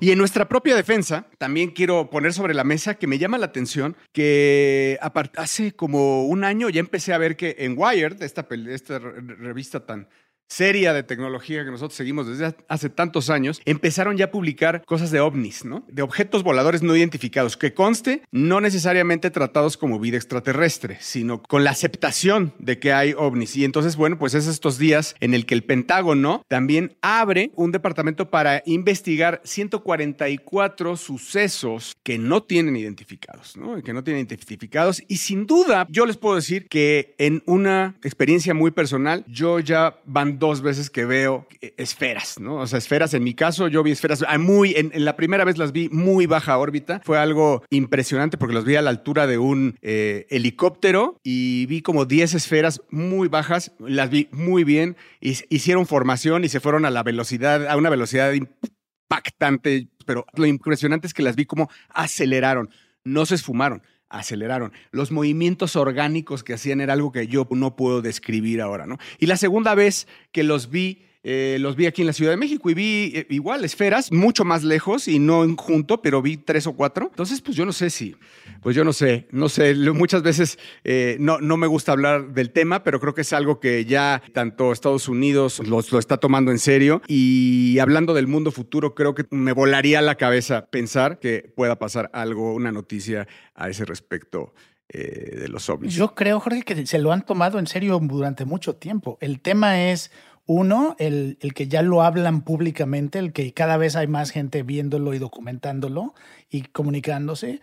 Y 0.00 0.10
en 0.10 0.18
nuestra 0.18 0.48
propia 0.48 0.74
defensa, 0.76 1.26
también 1.38 1.70
quiero 1.70 2.10
poner 2.10 2.32
sobre 2.32 2.54
la 2.54 2.64
mesa 2.64 2.94
que 2.94 3.06
me 3.06 3.18
llama 3.18 3.38
la 3.38 3.46
atención 3.46 3.96
que 4.12 4.98
hace 5.36 5.72
como 5.72 6.26
un 6.26 6.44
año 6.44 6.68
ya 6.68 6.80
empecé 6.80 7.12
a 7.12 7.18
ver 7.18 7.36
que 7.36 7.56
en 7.58 7.74
Wired, 7.76 8.22
esta, 8.22 8.46
esta 8.70 8.98
re- 8.98 9.20
revista 9.20 9.86
tan 9.86 10.08
seria 10.48 10.92
de 10.92 11.02
tecnología 11.02 11.64
que 11.64 11.70
nosotros 11.70 11.96
seguimos 11.96 12.26
desde 12.26 12.54
hace 12.68 12.90
tantos 12.90 13.30
años, 13.30 13.60
empezaron 13.64 14.16
ya 14.16 14.26
a 14.26 14.30
publicar 14.30 14.82
cosas 14.84 15.10
de 15.10 15.20
ovnis, 15.20 15.64
¿no? 15.64 15.84
De 15.88 16.02
objetos 16.02 16.42
voladores 16.42 16.82
no 16.82 16.96
identificados, 16.96 17.56
que 17.56 17.74
conste, 17.74 18.22
no 18.30 18.60
necesariamente 18.60 19.30
tratados 19.30 19.76
como 19.76 20.00
vida 20.00 20.16
extraterrestre, 20.16 20.98
sino 21.00 21.42
con 21.42 21.64
la 21.64 21.70
aceptación 21.70 22.54
de 22.58 22.78
que 22.78 22.92
hay 22.92 23.14
ovnis. 23.16 23.56
Y 23.56 23.64
entonces, 23.64 23.96
bueno, 23.96 24.18
pues 24.18 24.34
es 24.34 24.46
estos 24.46 24.78
días 24.78 25.14
en 25.20 25.34
el 25.34 25.46
que 25.46 25.54
el 25.54 25.64
Pentágono 25.64 26.42
también 26.48 26.96
abre 27.02 27.50
un 27.54 27.72
departamento 27.72 28.30
para 28.30 28.62
investigar 28.66 29.40
144 29.44 30.96
sucesos 30.96 31.96
que 32.02 32.18
no 32.18 32.42
tienen 32.42 32.76
identificados, 32.76 33.56
¿no? 33.56 33.82
Que 33.82 33.92
no 33.92 34.02
tienen 34.02 34.26
identificados. 34.26 35.02
Y 35.08 35.18
sin 35.18 35.46
duda, 35.46 35.86
yo 35.90 36.06
les 36.06 36.16
puedo 36.16 36.36
decir 36.36 36.68
que 36.68 37.14
en 37.18 37.42
una 37.46 37.96
experiencia 38.02 38.54
muy 38.54 38.70
personal, 38.70 39.24
yo 39.28 39.60
ya 39.60 39.98
dos 40.38 40.62
veces 40.62 40.90
que 40.90 41.04
veo 41.04 41.46
esferas, 41.76 42.38
¿no? 42.40 42.56
O 42.56 42.66
sea, 42.66 42.78
esferas, 42.78 43.14
en 43.14 43.24
mi 43.24 43.34
caso 43.34 43.68
yo 43.68 43.82
vi 43.82 43.90
esferas 43.90 44.24
ah, 44.26 44.38
muy, 44.38 44.74
en, 44.76 44.92
la 45.04 45.16
primera 45.16 45.44
vez 45.44 45.58
las 45.58 45.72
vi 45.72 45.88
muy 45.90 46.26
baja 46.26 46.58
órbita, 46.58 47.00
fue 47.04 47.18
algo 47.18 47.62
impresionante 47.70 48.38
porque 48.38 48.54
los 48.54 48.64
vi 48.64 48.76
a 48.76 48.82
la 48.82 48.90
altura 48.90 49.26
de 49.26 49.38
un 49.38 49.76
eh, 49.82 50.26
helicóptero 50.30 51.20
y 51.22 51.66
vi 51.66 51.82
como 51.82 52.04
10 52.04 52.34
esferas 52.34 52.82
muy 52.90 53.28
bajas, 53.28 53.72
las 53.78 54.10
vi 54.10 54.28
muy 54.32 54.64
bien, 54.64 54.96
hicieron 55.20 55.86
formación 55.86 56.44
y 56.44 56.48
se 56.48 56.60
fueron 56.60 56.84
a 56.84 56.90
la 56.90 57.02
velocidad, 57.02 57.66
a 57.68 57.76
una 57.76 57.90
velocidad 57.90 58.32
impactante, 58.32 59.88
pero 60.06 60.26
lo 60.34 60.46
impresionante 60.46 61.06
es 61.06 61.14
que 61.14 61.22
las 61.22 61.36
vi 61.36 61.46
como 61.46 61.70
aceleraron, 61.90 62.70
no 63.04 63.26
se 63.26 63.34
esfumaron 63.34 63.82
aceleraron. 64.10 64.72
Los 64.90 65.10
movimientos 65.10 65.76
orgánicos 65.76 66.44
que 66.44 66.54
hacían 66.54 66.80
era 66.80 66.92
algo 66.92 67.12
que 67.12 67.26
yo 67.26 67.46
no 67.50 67.76
puedo 67.76 68.02
describir 68.02 68.60
ahora, 68.60 68.86
¿no? 68.86 68.98
Y 69.18 69.26
la 69.26 69.36
segunda 69.36 69.74
vez 69.74 70.06
que 70.32 70.42
los 70.42 70.70
vi 70.70 71.07
eh, 71.30 71.58
los 71.58 71.76
vi 71.76 71.84
aquí 71.84 72.00
en 72.00 72.06
la 72.06 72.14
Ciudad 72.14 72.30
de 72.30 72.38
México 72.38 72.70
y 72.70 72.74
vi 72.74 73.12
eh, 73.14 73.26
igual 73.28 73.62
esferas, 73.62 74.10
mucho 74.10 74.46
más 74.46 74.64
lejos 74.64 75.08
y 75.08 75.18
no 75.18 75.46
junto, 75.58 76.00
pero 76.00 76.22
vi 76.22 76.38
tres 76.38 76.66
o 76.66 76.72
cuatro. 76.72 77.08
Entonces, 77.10 77.42
pues 77.42 77.54
yo 77.54 77.66
no 77.66 77.72
sé 77.74 77.90
si, 77.90 78.16
pues 78.62 78.74
yo 78.74 78.82
no 78.82 78.94
sé, 78.94 79.28
no 79.30 79.50
sé, 79.50 79.74
muchas 79.74 80.22
veces 80.22 80.58
eh, 80.84 81.18
no, 81.20 81.38
no 81.38 81.58
me 81.58 81.66
gusta 81.66 81.92
hablar 81.92 82.32
del 82.32 82.50
tema, 82.50 82.82
pero 82.82 82.98
creo 82.98 83.12
que 83.12 83.20
es 83.20 83.34
algo 83.34 83.60
que 83.60 83.84
ya 83.84 84.22
tanto 84.32 84.72
Estados 84.72 85.06
Unidos 85.06 85.58
lo, 85.68 85.84
lo 85.90 85.98
está 85.98 86.16
tomando 86.16 86.50
en 86.50 86.58
serio 86.58 87.02
y 87.06 87.78
hablando 87.78 88.14
del 88.14 88.26
mundo 88.26 88.50
futuro, 88.50 88.94
creo 88.94 89.14
que 89.14 89.26
me 89.28 89.52
volaría 89.52 90.00
la 90.00 90.14
cabeza 90.14 90.70
pensar 90.70 91.18
que 91.18 91.52
pueda 91.54 91.78
pasar 91.78 92.08
algo, 92.14 92.54
una 92.54 92.72
noticia 92.72 93.28
a 93.54 93.68
ese 93.68 93.84
respecto. 93.84 94.54
de 94.88 95.48
los 95.48 95.68
ovnis. 95.68 95.94
Yo 95.94 96.14
creo, 96.14 96.40
Jorge, 96.40 96.62
que 96.62 96.86
se 96.86 96.98
lo 96.98 97.12
han 97.12 97.26
tomado 97.26 97.58
en 97.58 97.66
serio 97.66 98.00
durante 98.02 98.46
mucho 98.46 98.76
tiempo. 98.76 99.18
El 99.20 99.42
tema 99.42 99.90
es 99.90 100.10
uno, 100.48 100.96
el, 100.98 101.36
que 101.54 101.68
ya 101.68 101.82
lo 101.82 102.02
hablan 102.02 102.40
públicamente, 102.40 103.18
el 103.18 103.34
que 103.34 103.52
cada 103.52 103.76
vez 103.76 103.96
hay 103.96 104.06
más 104.06 104.30
gente 104.30 104.62
viéndolo 104.62 105.12
y 105.12 105.18
documentándolo 105.18 106.14
y 106.50 106.62
comunicándose. 106.62 107.60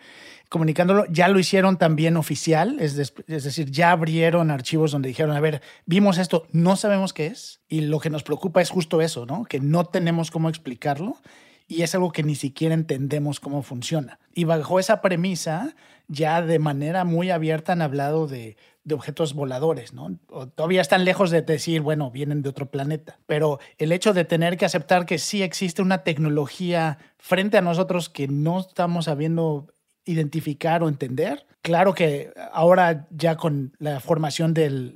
Comunicándolo, 0.48 1.04
ya 1.06 1.26
lo 1.26 1.40
hicieron 1.40 1.78
también 1.78 2.16
oficial, 2.16 2.76
es, 2.78 2.96
es, 2.96 3.44
decir, 3.44 3.72
ya 3.72 3.90
abrieron 3.90 4.52
archivos 4.52 4.92
donde 4.92 5.08
dijeron, 5.08 5.36
a 5.36 5.40
ver, 5.40 5.62
vimos 5.84 6.16
esto, 6.16 6.46
no 6.52 6.76
sabemos 6.76 7.12
qué 7.12 7.26
es, 7.26 7.58
y 7.68 7.80
lo 7.80 7.98
que 7.98 8.08
nos 8.08 8.22
preocupa 8.22 8.62
es 8.62 8.70
justo 8.70 9.02
eso, 9.02 9.26
¿no? 9.26 9.46
Que 9.46 9.58
no 9.58 9.84
tenemos 9.86 10.30
cómo 10.30 10.48
explicarlo 10.48 11.16
y 11.66 11.82
es 11.82 11.92
algo 11.96 12.12
que 12.12 12.22
ni 12.22 12.36
siquiera 12.36 12.74
entendemos 12.74 13.40
cómo 13.40 13.62
funciona. 13.62 14.20
Y 14.32 14.44
bajo 14.44 14.78
esa 14.78 15.02
premisa, 15.02 15.74
ya 16.08 16.42
de 16.42 16.58
manera 16.58 17.04
muy 17.04 17.30
abierta 17.30 17.72
han 17.72 17.82
hablado 17.82 18.26
de 18.26 18.56
de 18.86 18.94
objetos 18.94 19.34
voladores, 19.34 19.92
¿no? 19.92 20.16
todavía 20.54 20.80
están 20.80 21.04
lejos 21.04 21.32
de 21.32 21.42
decir, 21.42 21.80
bueno, 21.80 22.12
vienen 22.12 22.42
de 22.42 22.50
otro 22.50 22.70
planeta. 22.70 23.18
Pero 23.26 23.58
el 23.78 23.90
hecho 23.90 24.14
de 24.14 24.24
tener 24.24 24.56
que 24.56 24.64
aceptar 24.64 25.06
que 25.06 25.18
sí 25.18 25.42
existe 25.42 25.82
una 25.82 26.04
tecnología 26.04 26.98
frente 27.18 27.58
a 27.58 27.62
nosotros 27.62 28.08
que 28.08 28.28
no 28.28 28.60
estamos 28.60 29.06
sabiendo 29.06 29.66
identificar 30.04 30.84
o 30.84 30.88
entender. 30.88 31.46
Claro 31.62 31.94
que 31.94 32.32
ahora 32.52 33.08
ya 33.10 33.36
con 33.36 33.74
la 33.80 33.98
formación 33.98 34.54
del 34.54 34.94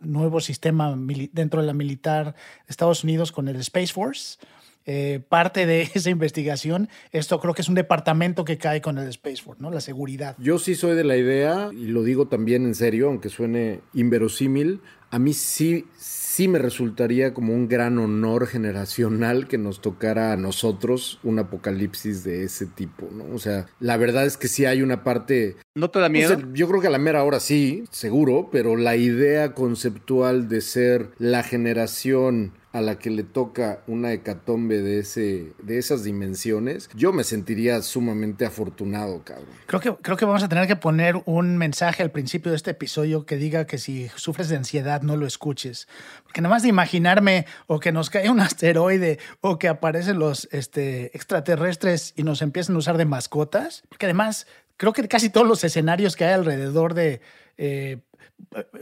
nuevo 0.00 0.40
sistema 0.40 0.96
dentro 1.32 1.60
de 1.60 1.66
la 1.66 1.74
militar 1.74 2.34
de 2.34 2.68
Estados 2.68 3.02
Unidos 3.02 3.32
con 3.32 3.48
el 3.48 3.56
Space 3.56 3.92
Force, 3.92 4.38
eh, 4.86 5.20
parte 5.28 5.66
de 5.66 5.82
esa 5.94 6.10
investigación, 6.10 6.88
esto 7.12 7.40
creo 7.40 7.54
que 7.54 7.62
es 7.62 7.68
un 7.68 7.74
departamento 7.74 8.44
que 8.44 8.58
cae 8.58 8.80
con 8.80 8.98
el 8.98 9.08
Space 9.08 9.42
Force, 9.42 9.62
¿no? 9.62 9.70
La 9.70 9.80
seguridad. 9.80 10.36
Yo 10.38 10.58
sí 10.58 10.74
soy 10.74 10.94
de 10.96 11.04
la 11.04 11.16
idea, 11.16 11.70
y 11.72 11.86
lo 11.86 12.02
digo 12.02 12.28
también 12.28 12.64
en 12.64 12.74
serio, 12.74 13.08
aunque 13.08 13.28
suene 13.28 13.80
inverosímil, 13.92 14.80
a 15.10 15.18
mí 15.18 15.32
sí, 15.32 15.86
sí 15.96 16.23
me 16.48 16.58
resultaría 16.58 17.32
como 17.32 17.54
un 17.54 17.68
gran 17.68 17.98
honor 17.98 18.46
generacional 18.46 19.46
que 19.46 19.56
nos 19.56 19.80
tocara 19.80 20.32
a 20.32 20.36
nosotros 20.36 21.20
un 21.22 21.38
apocalipsis 21.38 22.24
de 22.24 22.44
ese 22.44 22.66
tipo, 22.66 23.08
¿no? 23.12 23.24
O 23.34 23.38
sea, 23.38 23.66
la 23.78 23.96
verdad 23.96 24.26
es 24.26 24.36
que 24.36 24.48
sí 24.48 24.66
hay 24.66 24.82
una 24.82 25.04
parte... 25.04 25.56
¿No 25.74 25.90
te 25.90 26.00
da 26.00 26.08
miedo? 26.08 26.36
yo 26.52 26.68
creo 26.68 26.80
que 26.80 26.88
a 26.88 26.90
la 26.90 26.98
mera 26.98 27.22
hora 27.22 27.40
sí, 27.40 27.84
seguro, 27.90 28.48
pero 28.50 28.76
la 28.76 28.96
idea 28.96 29.54
conceptual 29.54 30.48
de 30.48 30.60
ser 30.60 31.10
la 31.18 31.42
generación 31.42 32.52
a 32.74 32.80
la 32.80 32.98
que 32.98 33.08
le 33.08 33.22
toca 33.22 33.84
una 33.86 34.12
hecatombe 34.12 34.82
de, 34.82 34.98
ese, 34.98 35.52
de 35.62 35.78
esas 35.78 36.02
dimensiones, 36.02 36.90
yo 36.92 37.12
me 37.12 37.22
sentiría 37.22 37.80
sumamente 37.82 38.44
afortunado, 38.44 39.22
cabrón. 39.22 39.46
Creo 39.66 39.80
que, 39.80 39.94
creo 40.02 40.16
que 40.16 40.24
vamos 40.24 40.42
a 40.42 40.48
tener 40.48 40.66
que 40.66 40.74
poner 40.74 41.22
un 41.24 41.56
mensaje 41.56 42.02
al 42.02 42.10
principio 42.10 42.50
de 42.50 42.56
este 42.56 42.72
episodio 42.72 43.26
que 43.26 43.36
diga 43.36 43.64
que 43.64 43.78
si 43.78 44.08
sufres 44.16 44.48
de 44.48 44.56
ansiedad 44.56 45.02
no 45.02 45.16
lo 45.16 45.24
escuches. 45.24 45.86
Porque 46.34 46.42
nada 46.42 46.56
más 46.56 46.64
de 46.64 46.68
imaginarme 46.68 47.46
o 47.68 47.78
que 47.78 47.92
nos 47.92 48.10
cae 48.10 48.28
un 48.28 48.40
asteroide 48.40 49.20
o 49.40 49.56
que 49.56 49.68
aparecen 49.68 50.18
los 50.18 50.48
este, 50.50 51.16
extraterrestres 51.16 52.12
y 52.16 52.24
nos 52.24 52.42
empiezan 52.42 52.74
a 52.74 52.80
usar 52.80 52.98
de 52.98 53.04
mascotas, 53.04 53.84
porque 53.88 54.06
además 54.06 54.48
creo 54.76 54.92
que 54.92 55.06
casi 55.06 55.30
todos 55.30 55.46
los 55.46 55.62
escenarios 55.62 56.16
que 56.16 56.24
hay 56.24 56.32
alrededor 56.32 56.94
de... 56.94 57.20
Eh, 57.56 58.00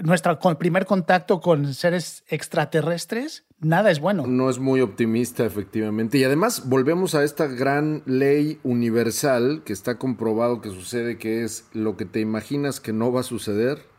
nuestro 0.02 0.38
primer 0.58 0.86
contacto 0.86 1.42
con 1.42 1.74
seres 1.74 2.24
extraterrestres, 2.28 3.44
nada 3.60 3.90
es 3.90 4.00
bueno. 4.00 4.26
No 4.26 4.48
es 4.48 4.58
muy 4.58 4.80
optimista, 4.80 5.44
efectivamente. 5.44 6.16
Y 6.16 6.24
además 6.24 6.70
volvemos 6.70 7.14
a 7.14 7.22
esta 7.22 7.48
gran 7.48 8.02
ley 8.06 8.60
universal 8.62 9.60
que 9.66 9.74
está 9.74 9.98
comprobado 9.98 10.62
que 10.62 10.70
sucede, 10.70 11.18
que 11.18 11.44
es 11.44 11.66
lo 11.74 11.98
que 11.98 12.06
te 12.06 12.20
imaginas 12.20 12.80
que 12.80 12.94
no 12.94 13.12
va 13.12 13.20
a 13.20 13.24
suceder, 13.24 13.91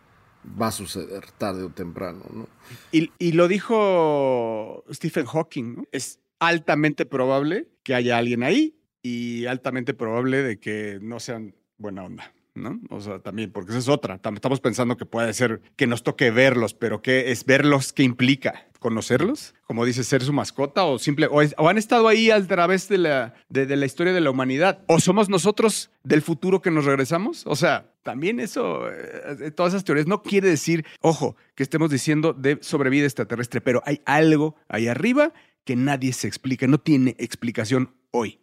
va 0.60 0.68
a 0.68 0.72
suceder 0.72 1.26
tarde 1.38 1.64
o 1.64 1.70
temprano. 1.70 2.24
¿no? 2.32 2.48
Y, 2.92 3.32
lo 3.32 3.48
dijo 3.48 4.84
Stephen 4.92 5.26
Hawking, 5.26 5.88
es 5.92 6.20
altamente 6.40 7.06
probable 7.06 7.70
que 7.84 7.96
haya 7.96 8.18
alguien 8.18 8.44
ahí 8.44 8.76
y 9.02 9.46
altamente 9.46 9.94
probable 9.94 10.44
de 10.44 10.60
que 10.60 11.00
no 11.02 11.20
sean 11.20 11.56
buena 11.78 12.04
onda. 12.04 12.34
¿no? 12.56 12.80
O 12.90 13.02
sea, 13.02 13.20
también, 13.20 13.52
porque 13.52 13.72
esa 13.72 13.80
es 13.80 13.90
otra. 13.90 14.16
Estamos 14.16 14.60
pensando 14.60 14.96
que 14.96 15.06
puede 15.06 15.34
ser 15.34 15.62
que 15.76 15.88
nos 15.88 16.04
toque 16.04 16.30
verlos, 16.30 16.74
pero 16.74 17.02
¿qué 17.02 17.32
es 17.32 17.46
verlos? 17.46 17.94
¿Qué 17.94 18.04
implica? 18.04 18.68
¿Conocerlos? 18.84 19.56
Como 19.66 19.86
dice, 19.86 20.04
ser 20.04 20.24
su 20.24 20.34
mascota 20.34 20.84
o 20.84 21.00
simple, 21.00 21.30
o, 21.32 21.70
han 21.70 21.78
estado 21.78 22.10
ahí 22.10 22.30
a 22.32 22.46
través 22.46 22.90
de 22.90 22.98
la, 22.98 23.34
de, 23.48 23.66
la 23.78 23.86
historia 23.86 24.12
de 24.12 24.20
la 24.20 24.30
humanidad. 24.30 24.84
¿O 24.88 25.00
somos 25.00 25.30
nosotros 25.30 25.90
del 26.04 26.22
futuro 26.22 26.62
que 26.62 26.70
nos 26.70 26.84
regresamos? 26.84 27.48
O 27.48 27.56
sea, 27.56 27.94
también 28.04 28.42
eso, 28.42 28.90
eh, 28.92 29.52
todas 29.52 29.72
esas 29.72 29.86
teorías 29.86 30.06
no 30.06 30.22
quiere 30.22 30.50
decir, 30.50 30.86
ojo, 31.00 31.38
que 31.56 31.64
estemos 31.64 31.92
diciendo 31.92 32.34
de 32.34 32.60
sobrevida 32.62 33.06
extraterrestre, 33.06 33.62
pero 33.62 33.82
hay 33.86 34.02
algo 34.04 34.58
ahí 34.68 34.90
arriba 34.90 35.32
que 35.64 35.78
nadie 35.78 36.12
se 36.12 36.28
explica, 36.28 36.68
no 36.68 36.78
tiene 36.78 37.16
explicación 37.20 37.96
hoy. 38.12 38.42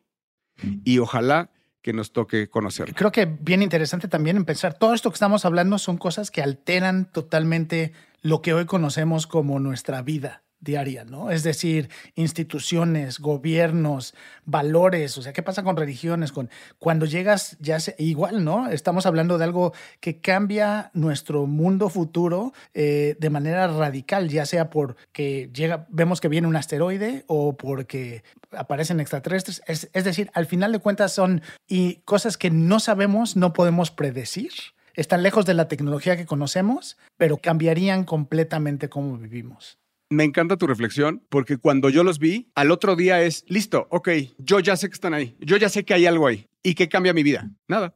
Y 0.85 1.01
ojalá 1.01 1.51
que 1.83 1.93
nos 1.93 2.13
toque 2.13 2.49
conocer. 2.49 2.95
Creo 2.95 3.13
que 3.13 3.27
bien 3.27 3.63
interesante 3.63 4.09
también 4.09 4.39
empezar. 4.39 4.73
Todo 4.79 4.95
esto 4.95 5.11
que 5.11 5.17
estamos 5.17 5.45
hablando 5.45 5.77
son 5.77 5.99
cosas 5.99 6.31
que 6.31 6.41
alteran 6.41 7.13
totalmente 7.13 7.93
lo 8.23 8.43
que 8.43 8.55
hoy 8.55 8.67
conocemos 8.67 9.27
como 9.27 9.61
nuestra 9.61 10.03
vida 10.03 10.43
diaria, 10.61 11.05
¿no? 11.05 11.31
Es 11.31 11.43
decir, 11.43 11.89
instituciones, 12.15 13.19
gobiernos, 13.19 14.15
valores, 14.45 15.17
o 15.17 15.23
sea, 15.23 15.33
¿qué 15.33 15.43
pasa 15.43 15.63
con 15.63 15.77
religiones? 15.77 16.33
Con 16.33 16.51
cuando 16.79 17.07
llegas 17.07 17.57
ya 17.61 17.81
se, 17.81 17.95
igual, 17.99 18.45
¿no? 18.45 18.69
Estamos 18.69 19.07
hablando 19.07 19.39
de 19.39 19.45
algo 19.45 19.73
que 20.01 20.21
cambia 20.21 20.91
nuestro 20.93 21.47
mundo 21.47 21.89
futuro 21.89 22.53
eh, 22.75 23.17
de 23.19 23.31
manera 23.31 23.69
radical, 23.69 24.29
ya 24.29 24.45
sea 24.45 24.69
porque 24.69 25.51
llega, 25.55 25.87
vemos 25.89 26.21
que 26.21 26.29
viene 26.29 26.47
un 26.47 26.57
asteroide 26.57 27.25
o 27.27 27.57
porque 27.57 28.23
aparecen 28.53 29.01
extraterrestres. 29.01 29.63
Es, 29.67 29.89
es 29.95 30.05
decir, 30.05 30.31
al 30.35 30.45
final 30.45 30.73
de 30.73 30.79
cuentas 30.79 31.13
son 31.13 31.41
y 31.67 31.97
cosas 32.05 32.37
que 32.37 32.51
no 32.51 32.81
sabemos, 32.81 33.35
no 33.35 33.55
podemos 33.55 33.91
predecir 33.91 34.53
están 34.95 35.23
lejos 35.23 35.47
de 35.47 35.55
la 35.55 35.69
tecnología 35.69 36.17
que 36.17 36.27
conocemos, 36.27 36.99
pero 37.17 37.37
cambiarían 37.37 38.05
completamente 38.05 38.89
cómo 38.89 39.17
vivimos. 39.19 39.79
Me 40.11 40.25
encanta 40.25 40.57
tu 40.57 40.67
reflexión 40.67 41.25
porque 41.29 41.57
cuando 41.57 41.89
yo 41.89 42.03
los 42.03 42.19
vi, 42.19 42.51
al 42.57 42.73
otro 42.73 42.97
día 42.97 43.23
es, 43.23 43.45
listo, 43.47 43.87
ok, 43.91 44.09
yo 44.39 44.59
ya 44.59 44.77
sé 44.77 44.89
que 44.89 44.95
están 44.95 45.15
ahí, 45.15 45.37
yo 45.39 45.57
ya 45.57 45.69
sé 45.69 45.85
que 45.85 45.95
hay 45.95 46.07
algo 46.07 46.27
ahí. 46.27 46.47
¿Y 46.63 46.75
qué 46.75 46.89
cambia 46.89 47.13
mi 47.13 47.23
vida? 47.23 47.49
Nada. 47.69 47.95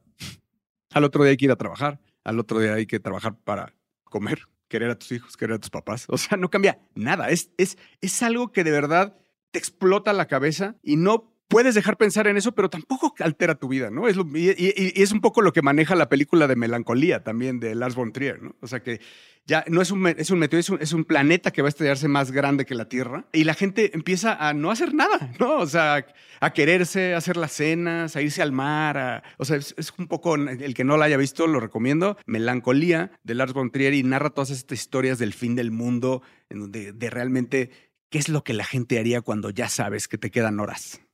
Al 0.93 1.03
otro 1.03 1.23
día 1.23 1.31
hay 1.31 1.37
que 1.37 1.45
ir 1.45 1.51
a 1.51 1.57
trabajar, 1.57 1.99
al 2.23 2.39
otro 2.39 2.59
día 2.59 2.73
hay 2.75 2.85
que 2.85 2.99
trabajar 2.99 3.35
para 3.43 3.73
comer. 4.05 4.47
querer 4.67 4.89
a 4.89 4.95
tus 4.97 5.11
hijos, 5.11 5.37
querer 5.37 5.55
a 5.55 5.59
tus 5.59 5.69
papás. 5.69 6.05
O 6.07 6.17
sea, 6.17 6.37
no 6.37 6.49
cambia 6.49 6.79
nada. 6.95 7.29
Es, 7.29 7.51
es, 7.57 7.77
es 8.01 8.23
algo 8.23 8.51
que 8.51 8.63
de 8.63 8.71
verdad 8.71 9.15
te 9.51 9.59
explota 9.59 10.11
la 10.11 10.27
cabeza 10.27 10.75
y 10.81 10.95
no 10.95 11.34
puedes 11.47 11.75
dejar 11.75 11.97
pensar 11.97 12.27
en 12.27 12.37
eso, 12.37 12.53
pero 12.53 12.69
tampoco 12.69 13.13
altera 13.19 13.55
tu 13.55 13.67
vida, 13.67 13.89
¿no? 13.89 14.07
Es 14.07 14.17
y, 14.17 15.01
es 15.01 15.11
un 15.11 15.21
poco 15.21 15.41
lo 15.41 15.53
que 15.53 15.61
maneja 15.61 15.95
la 15.95 16.09
película 16.09 16.47
de 16.47 16.55
Melancolía 16.55 17.23
también 17.23 17.59
de 17.59 17.75
Lars 17.75 17.95
von 17.95 18.11
Trier, 18.11 18.41
¿no? 18.41 18.55
O 18.61 18.67
sea 18.67 18.81
que 18.81 18.99
ya 19.45 19.63
no 19.67 19.81
es 19.81 19.91
un, 19.91 20.07
es 20.07 20.31
un 20.31 20.39
meteorito, 20.39 20.79
es 20.79 20.91
un, 20.93 21.05
planeta 21.05 21.51
que 21.51 21.61
va 21.61 21.67
a 21.67 21.69
estrellarse 21.69 22.07
más 22.07 22.31
grande 22.31 22.65
que 22.65 22.73
la 22.73 22.89
Tierra 22.89 23.27
y 23.31 23.43
la 23.43 23.53
gente 23.53 23.91
empieza 23.93 24.33
a 24.33 24.53
no 24.53 24.71
hacer 24.71 24.93
nada, 24.95 25.33
¿no? 25.39 25.57
O 25.57 25.67
sea, 25.67 26.05
a 26.39 26.53
quererse, 26.53 27.13
a 27.13 27.17
hacer 27.17 27.37
las 27.37 27.51
cenas, 27.51 28.15
a 28.15 28.21
irse 28.21 28.41
al 28.41 28.51
mar, 28.51 29.23
o 29.37 29.45
sea, 29.45 29.57
es, 29.57 29.93
un 29.97 30.07
poco, 30.07 30.35
el 30.35 30.73
que 30.73 30.83
no 30.83 30.97
la 30.97 31.05
haya 31.05 31.17
visto, 31.17 31.45
lo 31.45 31.59
recomiendo, 31.59 32.17
Melancolía 32.25 33.11
de 33.23 33.35
Lars 33.35 33.53
von 33.53 33.71
Trier 33.71 33.93
y 33.93 34.03
narra 34.03 34.31
todas 34.31 34.49
estas 34.49 34.79
historias 34.79 35.19
del 35.19 35.33
fin 35.33 35.55
del 35.55 35.69
mundo, 35.71 36.23
de 36.49 37.09
realmente 37.11 37.69
qué 38.09 38.17
es 38.17 38.29
lo 38.29 38.43
que 38.43 38.53
la 38.53 38.63
gente 38.63 38.97
haría 38.97 39.21
cuando 39.21 39.51
ya 39.51 39.69
sabes 39.69 40.07
que 40.07 40.17
te 40.17 40.31
quedan 40.31 40.59
horas. 40.59 41.04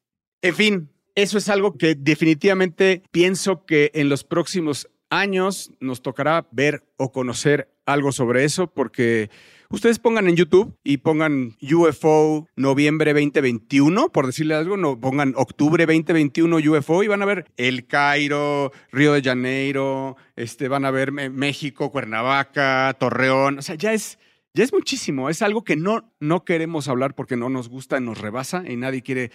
En 0.44 0.56
fin, 0.56 0.90
eso 1.14 1.38
es 1.38 1.50
algo 1.50 1.78
que 1.78 1.94
definitivamente 1.94 3.04
pienso 3.12 3.66
que 3.66 3.92
en 3.94 4.10
los 4.10 4.24
próximos 4.24 4.90
años 5.12 5.72
nos 5.80 6.02
tocará 6.02 6.48
ver 6.52 6.84
o 6.98 7.12
conocer 7.12 7.70
algo 7.86 8.12
sobre 8.12 8.44
eso 8.44 8.68
porque 8.68 9.30
ustedes 9.70 10.00
pongan 10.00 10.28
en 10.28 10.36
YouTube 10.36 10.76
y 10.84 10.98
pongan 10.98 11.58
UFO 11.62 12.48
noviembre 12.56 13.14
2021, 13.14 14.10
por 14.10 14.26
decirle 14.26 14.56
algo, 14.56 14.78
no 14.78 15.00
pongan 15.00 15.34
octubre 15.36 15.86
2021 15.86 16.58
UFO 16.72 17.04
y 17.04 17.08
van 17.08 17.22
a 17.22 17.26
ver 17.26 17.46
El 17.58 17.86
Cairo, 17.86 18.72
Río 18.92 19.14
de 19.14 19.22
Janeiro, 19.22 20.16
este 20.36 20.70
van 20.70 20.86
a 20.86 20.92
ver 20.92 21.12
México, 21.12 21.92
Cuernavaca, 21.92 22.96
Torreón, 23.00 23.60
o 23.60 23.62
sea, 23.62 23.76
ya 23.76 23.94
es 23.94 24.18
ya 24.54 24.64
es 24.64 24.74
muchísimo, 24.74 25.30
es 25.30 25.42
algo 25.42 25.64
que 25.64 25.78
no, 25.78 26.14
no 26.20 26.44
queremos 26.44 26.90
hablar 26.90 27.16
porque 27.16 27.38
no 27.38 27.50
nos 27.50 27.70
gusta, 27.70 28.00
nos 28.02 28.18
rebasa 28.18 28.64
y 28.68 28.76
nadie 28.76 29.02
quiere, 29.02 29.32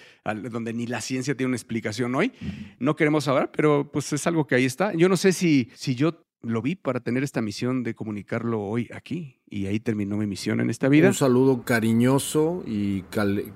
donde 0.51 0.75
ni 0.75 0.87
la 0.87 1.01
ciencia 1.01 1.35
tiene 1.35 1.49
una 1.49 1.57
explicación 1.57 2.15
hoy. 2.15 2.33
No 2.79 2.97
queremos 2.97 3.27
hablar, 3.27 3.51
pero 3.51 3.91
pues 3.91 4.13
es 4.13 4.27
algo 4.27 4.47
que 4.47 4.57
ahí 4.57 4.67
está. 4.67 4.93
Yo 4.95 5.09
no 5.09 5.17
sé 5.17 5.33
si, 5.33 5.71
si 5.75 5.95
yo 5.95 6.26
lo 6.47 6.63
vi 6.63 6.77
para 6.77 7.01
tener 7.01 7.23
esta 7.23 7.43
misión 7.43 7.83
de 7.83 7.95
comunicarlo 7.95 8.63
hoy 8.63 8.89
aquí. 8.95 9.37
Y 9.49 9.67
ahí 9.67 9.79
terminó 9.79 10.17
mi 10.17 10.27
misión 10.27 10.61
en 10.61 10.71
esta 10.71 10.89
vida. 10.89 11.09
Un 11.09 11.15
saludo 11.15 11.63
cariñoso 11.63 12.65
y 12.67 13.05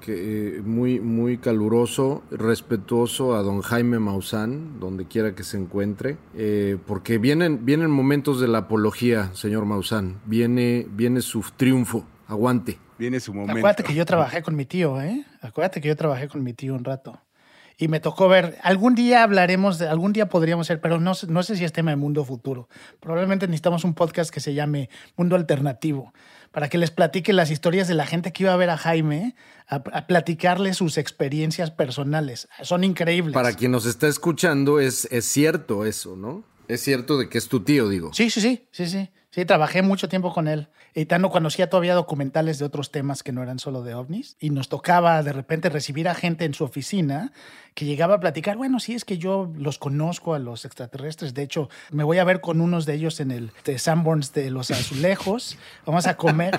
eh, 0.06 0.62
muy, 0.64 1.00
muy 1.00 1.38
caluroso, 1.38 2.22
respetuoso 2.30 3.34
a 3.34 3.42
don 3.42 3.60
Jaime 3.62 3.98
Maussan, 3.98 4.78
donde 4.78 5.06
quiera 5.06 5.34
que 5.34 5.42
se 5.42 5.56
encuentre, 5.56 6.16
eh, 6.34 6.76
porque 6.86 7.18
vienen, 7.18 7.64
vienen 7.64 7.90
momentos 7.90 8.40
de 8.40 8.48
la 8.48 8.58
apología, 8.58 9.34
señor 9.34 9.64
Maussan. 9.64 10.20
Viene, 10.26 10.86
viene 10.90 11.20
su 11.22 11.44
triunfo. 11.56 12.06
Aguante. 12.28 12.78
Viene 12.96 13.18
su 13.18 13.34
momento. 13.34 13.58
Acuérdate 13.58 13.82
que 13.82 13.94
yo 13.94 14.06
trabajé 14.06 14.42
con 14.42 14.54
mi 14.54 14.64
tío, 14.64 15.00
¿eh? 15.00 15.24
Acuérdate 15.40 15.80
que 15.80 15.88
yo 15.88 15.96
trabajé 15.96 16.28
con 16.28 16.44
mi 16.44 16.52
tío 16.52 16.74
un 16.74 16.84
rato 16.84 17.20
y 17.80 17.88
me 17.88 17.98
tocó 17.98 18.28
ver, 18.28 18.58
algún 18.62 18.94
día 18.94 19.22
hablaremos, 19.22 19.78
de, 19.78 19.88
algún 19.88 20.12
día 20.12 20.28
podríamos 20.28 20.66
ser, 20.66 20.82
pero 20.82 21.00
no, 21.00 21.12
no 21.28 21.42
sé 21.42 21.56
si 21.56 21.64
es 21.64 21.72
tema 21.72 21.90
de 21.90 21.96
mundo 21.96 22.26
futuro. 22.26 22.68
Probablemente 23.00 23.46
necesitamos 23.46 23.84
un 23.84 23.94
podcast 23.94 24.30
que 24.30 24.40
se 24.40 24.52
llame 24.52 24.90
Mundo 25.16 25.34
Alternativo, 25.34 26.12
para 26.52 26.68
que 26.68 26.76
les 26.76 26.90
platique 26.90 27.32
las 27.32 27.50
historias 27.50 27.88
de 27.88 27.94
la 27.94 28.04
gente 28.04 28.34
que 28.34 28.42
iba 28.42 28.52
a 28.52 28.56
ver 28.58 28.68
a 28.68 28.76
Jaime, 28.76 29.34
a, 29.66 29.76
a 29.76 30.06
platicarle 30.06 30.74
sus 30.74 30.98
experiencias 30.98 31.70
personales. 31.70 32.48
Son 32.60 32.84
increíbles. 32.84 33.32
Para 33.32 33.54
quien 33.54 33.72
nos 33.72 33.86
está 33.86 34.08
escuchando, 34.08 34.78
es, 34.78 35.08
es 35.10 35.24
cierto 35.24 35.86
eso, 35.86 36.16
¿no? 36.16 36.44
Es 36.68 36.82
cierto 36.82 37.16
de 37.16 37.30
que 37.30 37.38
es 37.38 37.48
tu 37.48 37.60
tío, 37.60 37.88
digo. 37.88 38.12
Sí, 38.12 38.28
sí, 38.28 38.42
sí, 38.42 38.66
sí, 38.72 38.86
sí. 38.88 39.08
Sí, 39.32 39.44
trabajé 39.44 39.82
mucho 39.82 40.08
tiempo 40.08 40.32
con 40.32 40.48
él. 40.48 40.66
Y 40.92 41.04
Tano 41.04 41.30
conocía 41.30 41.70
todavía 41.70 41.94
documentales 41.94 42.58
de 42.58 42.64
otros 42.64 42.90
temas 42.90 43.22
que 43.22 43.30
no 43.30 43.44
eran 43.44 43.60
solo 43.60 43.84
de 43.84 43.94
ovnis. 43.94 44.36
Y 44.40 44.50
nos 44.50 44.68
tocaba 44.68 45.22
de 45.22 45.32
repente 45.32 45.68
recibir 45.68 46.08
a 46.08 46.16
gente 46.16 46.44
en 46.44 46.52
su 46.52 46.64
oficina 46.64 47.32
que 47.74 47.84
llegaba 47.84 48.16
a 48.16 48.20
platicar, 48.20 48.56
bueno, 48.56 48.80
sí, 48.80 48.94
es 48.94 49.04
que 49.04 49.18
yo 49.18 49.52
los 49.56 49.78
conozco 49.78 50.34
a 50.34 50.40
los 50.40 50.64
extraterrestres. 50.64 51.32
De 51.32 51.42
hecho, 51.42 51.68
me 51.92 52.02
voy 52.02 52.18
a 52.18 52.24
ver 52.24 52.40
con 52.40 52.60
unos 52.60 52.86
de 52.86 52.94
ellos 52.94 53.20
en 53.20 53.30
el 53.30 53.52
de 53.64 53.78
Sanborns 53.78 54.32
de 54.32 54.50
los 54.50 54.72
Azulejos. 54.72 55.56
Vamos 55.86 56.08
a 56.08 56.16
comer. 56.16 56.58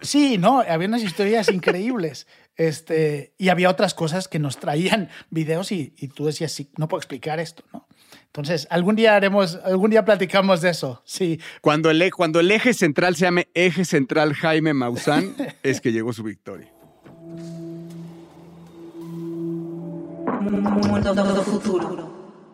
sí, 0.00 0.38
no, 0.38 0.60
había 0.60 0.86
unas 0.86 1.02
historias 1.02 1.48
increíbles. 1.48 2.28
Este, 2.56 3.34
y 3.38 3.48
había 3.48 3.70
otras 3.70 3.94
cosas 3.94 4.28
que 4.28 4.38
nos 4.38 4.58
traían 4.58 5.08
videos 5.30 5.72
y, 5.72 5.94
y 5.96 6.08
tú 6.08 6.26
decías, 6.26 6.52
sí, 6.52 6.70
no 6.76 6.86
puedo 6.86 7.00
explicar 7.00 7.40
esto, 7.40 7.64
¿no? 7.72 7.88
Entonces, 8.28 8.68
algún 8.70 8.94
día 8.94 9.16
haremos, 9.16 9.58
algún 9.64 9.90
día 9.90 10.04
platicamos 10.04 10.60
de 10.60 10.70
eso, 10.70 11.02
sí. 11.04 11.40
Cuando 11.60 11.90
el, 11.90 12.12
cuando 12.12 12.40
el 12.40 12.50
eje 12.50 12.74
central 12.74 13.16
se 13.16 13.24
llame 13.24 13.48
Eje 13.54 13.84
Central 13.84 14.34
Jaime 14.34 14.74
Maussan, 14.74 15.34
es 15.62 15.80
que 15.80 15.92
llegó 15.92 16.12
su 16.12 16.22
victoria. 16.22 16.70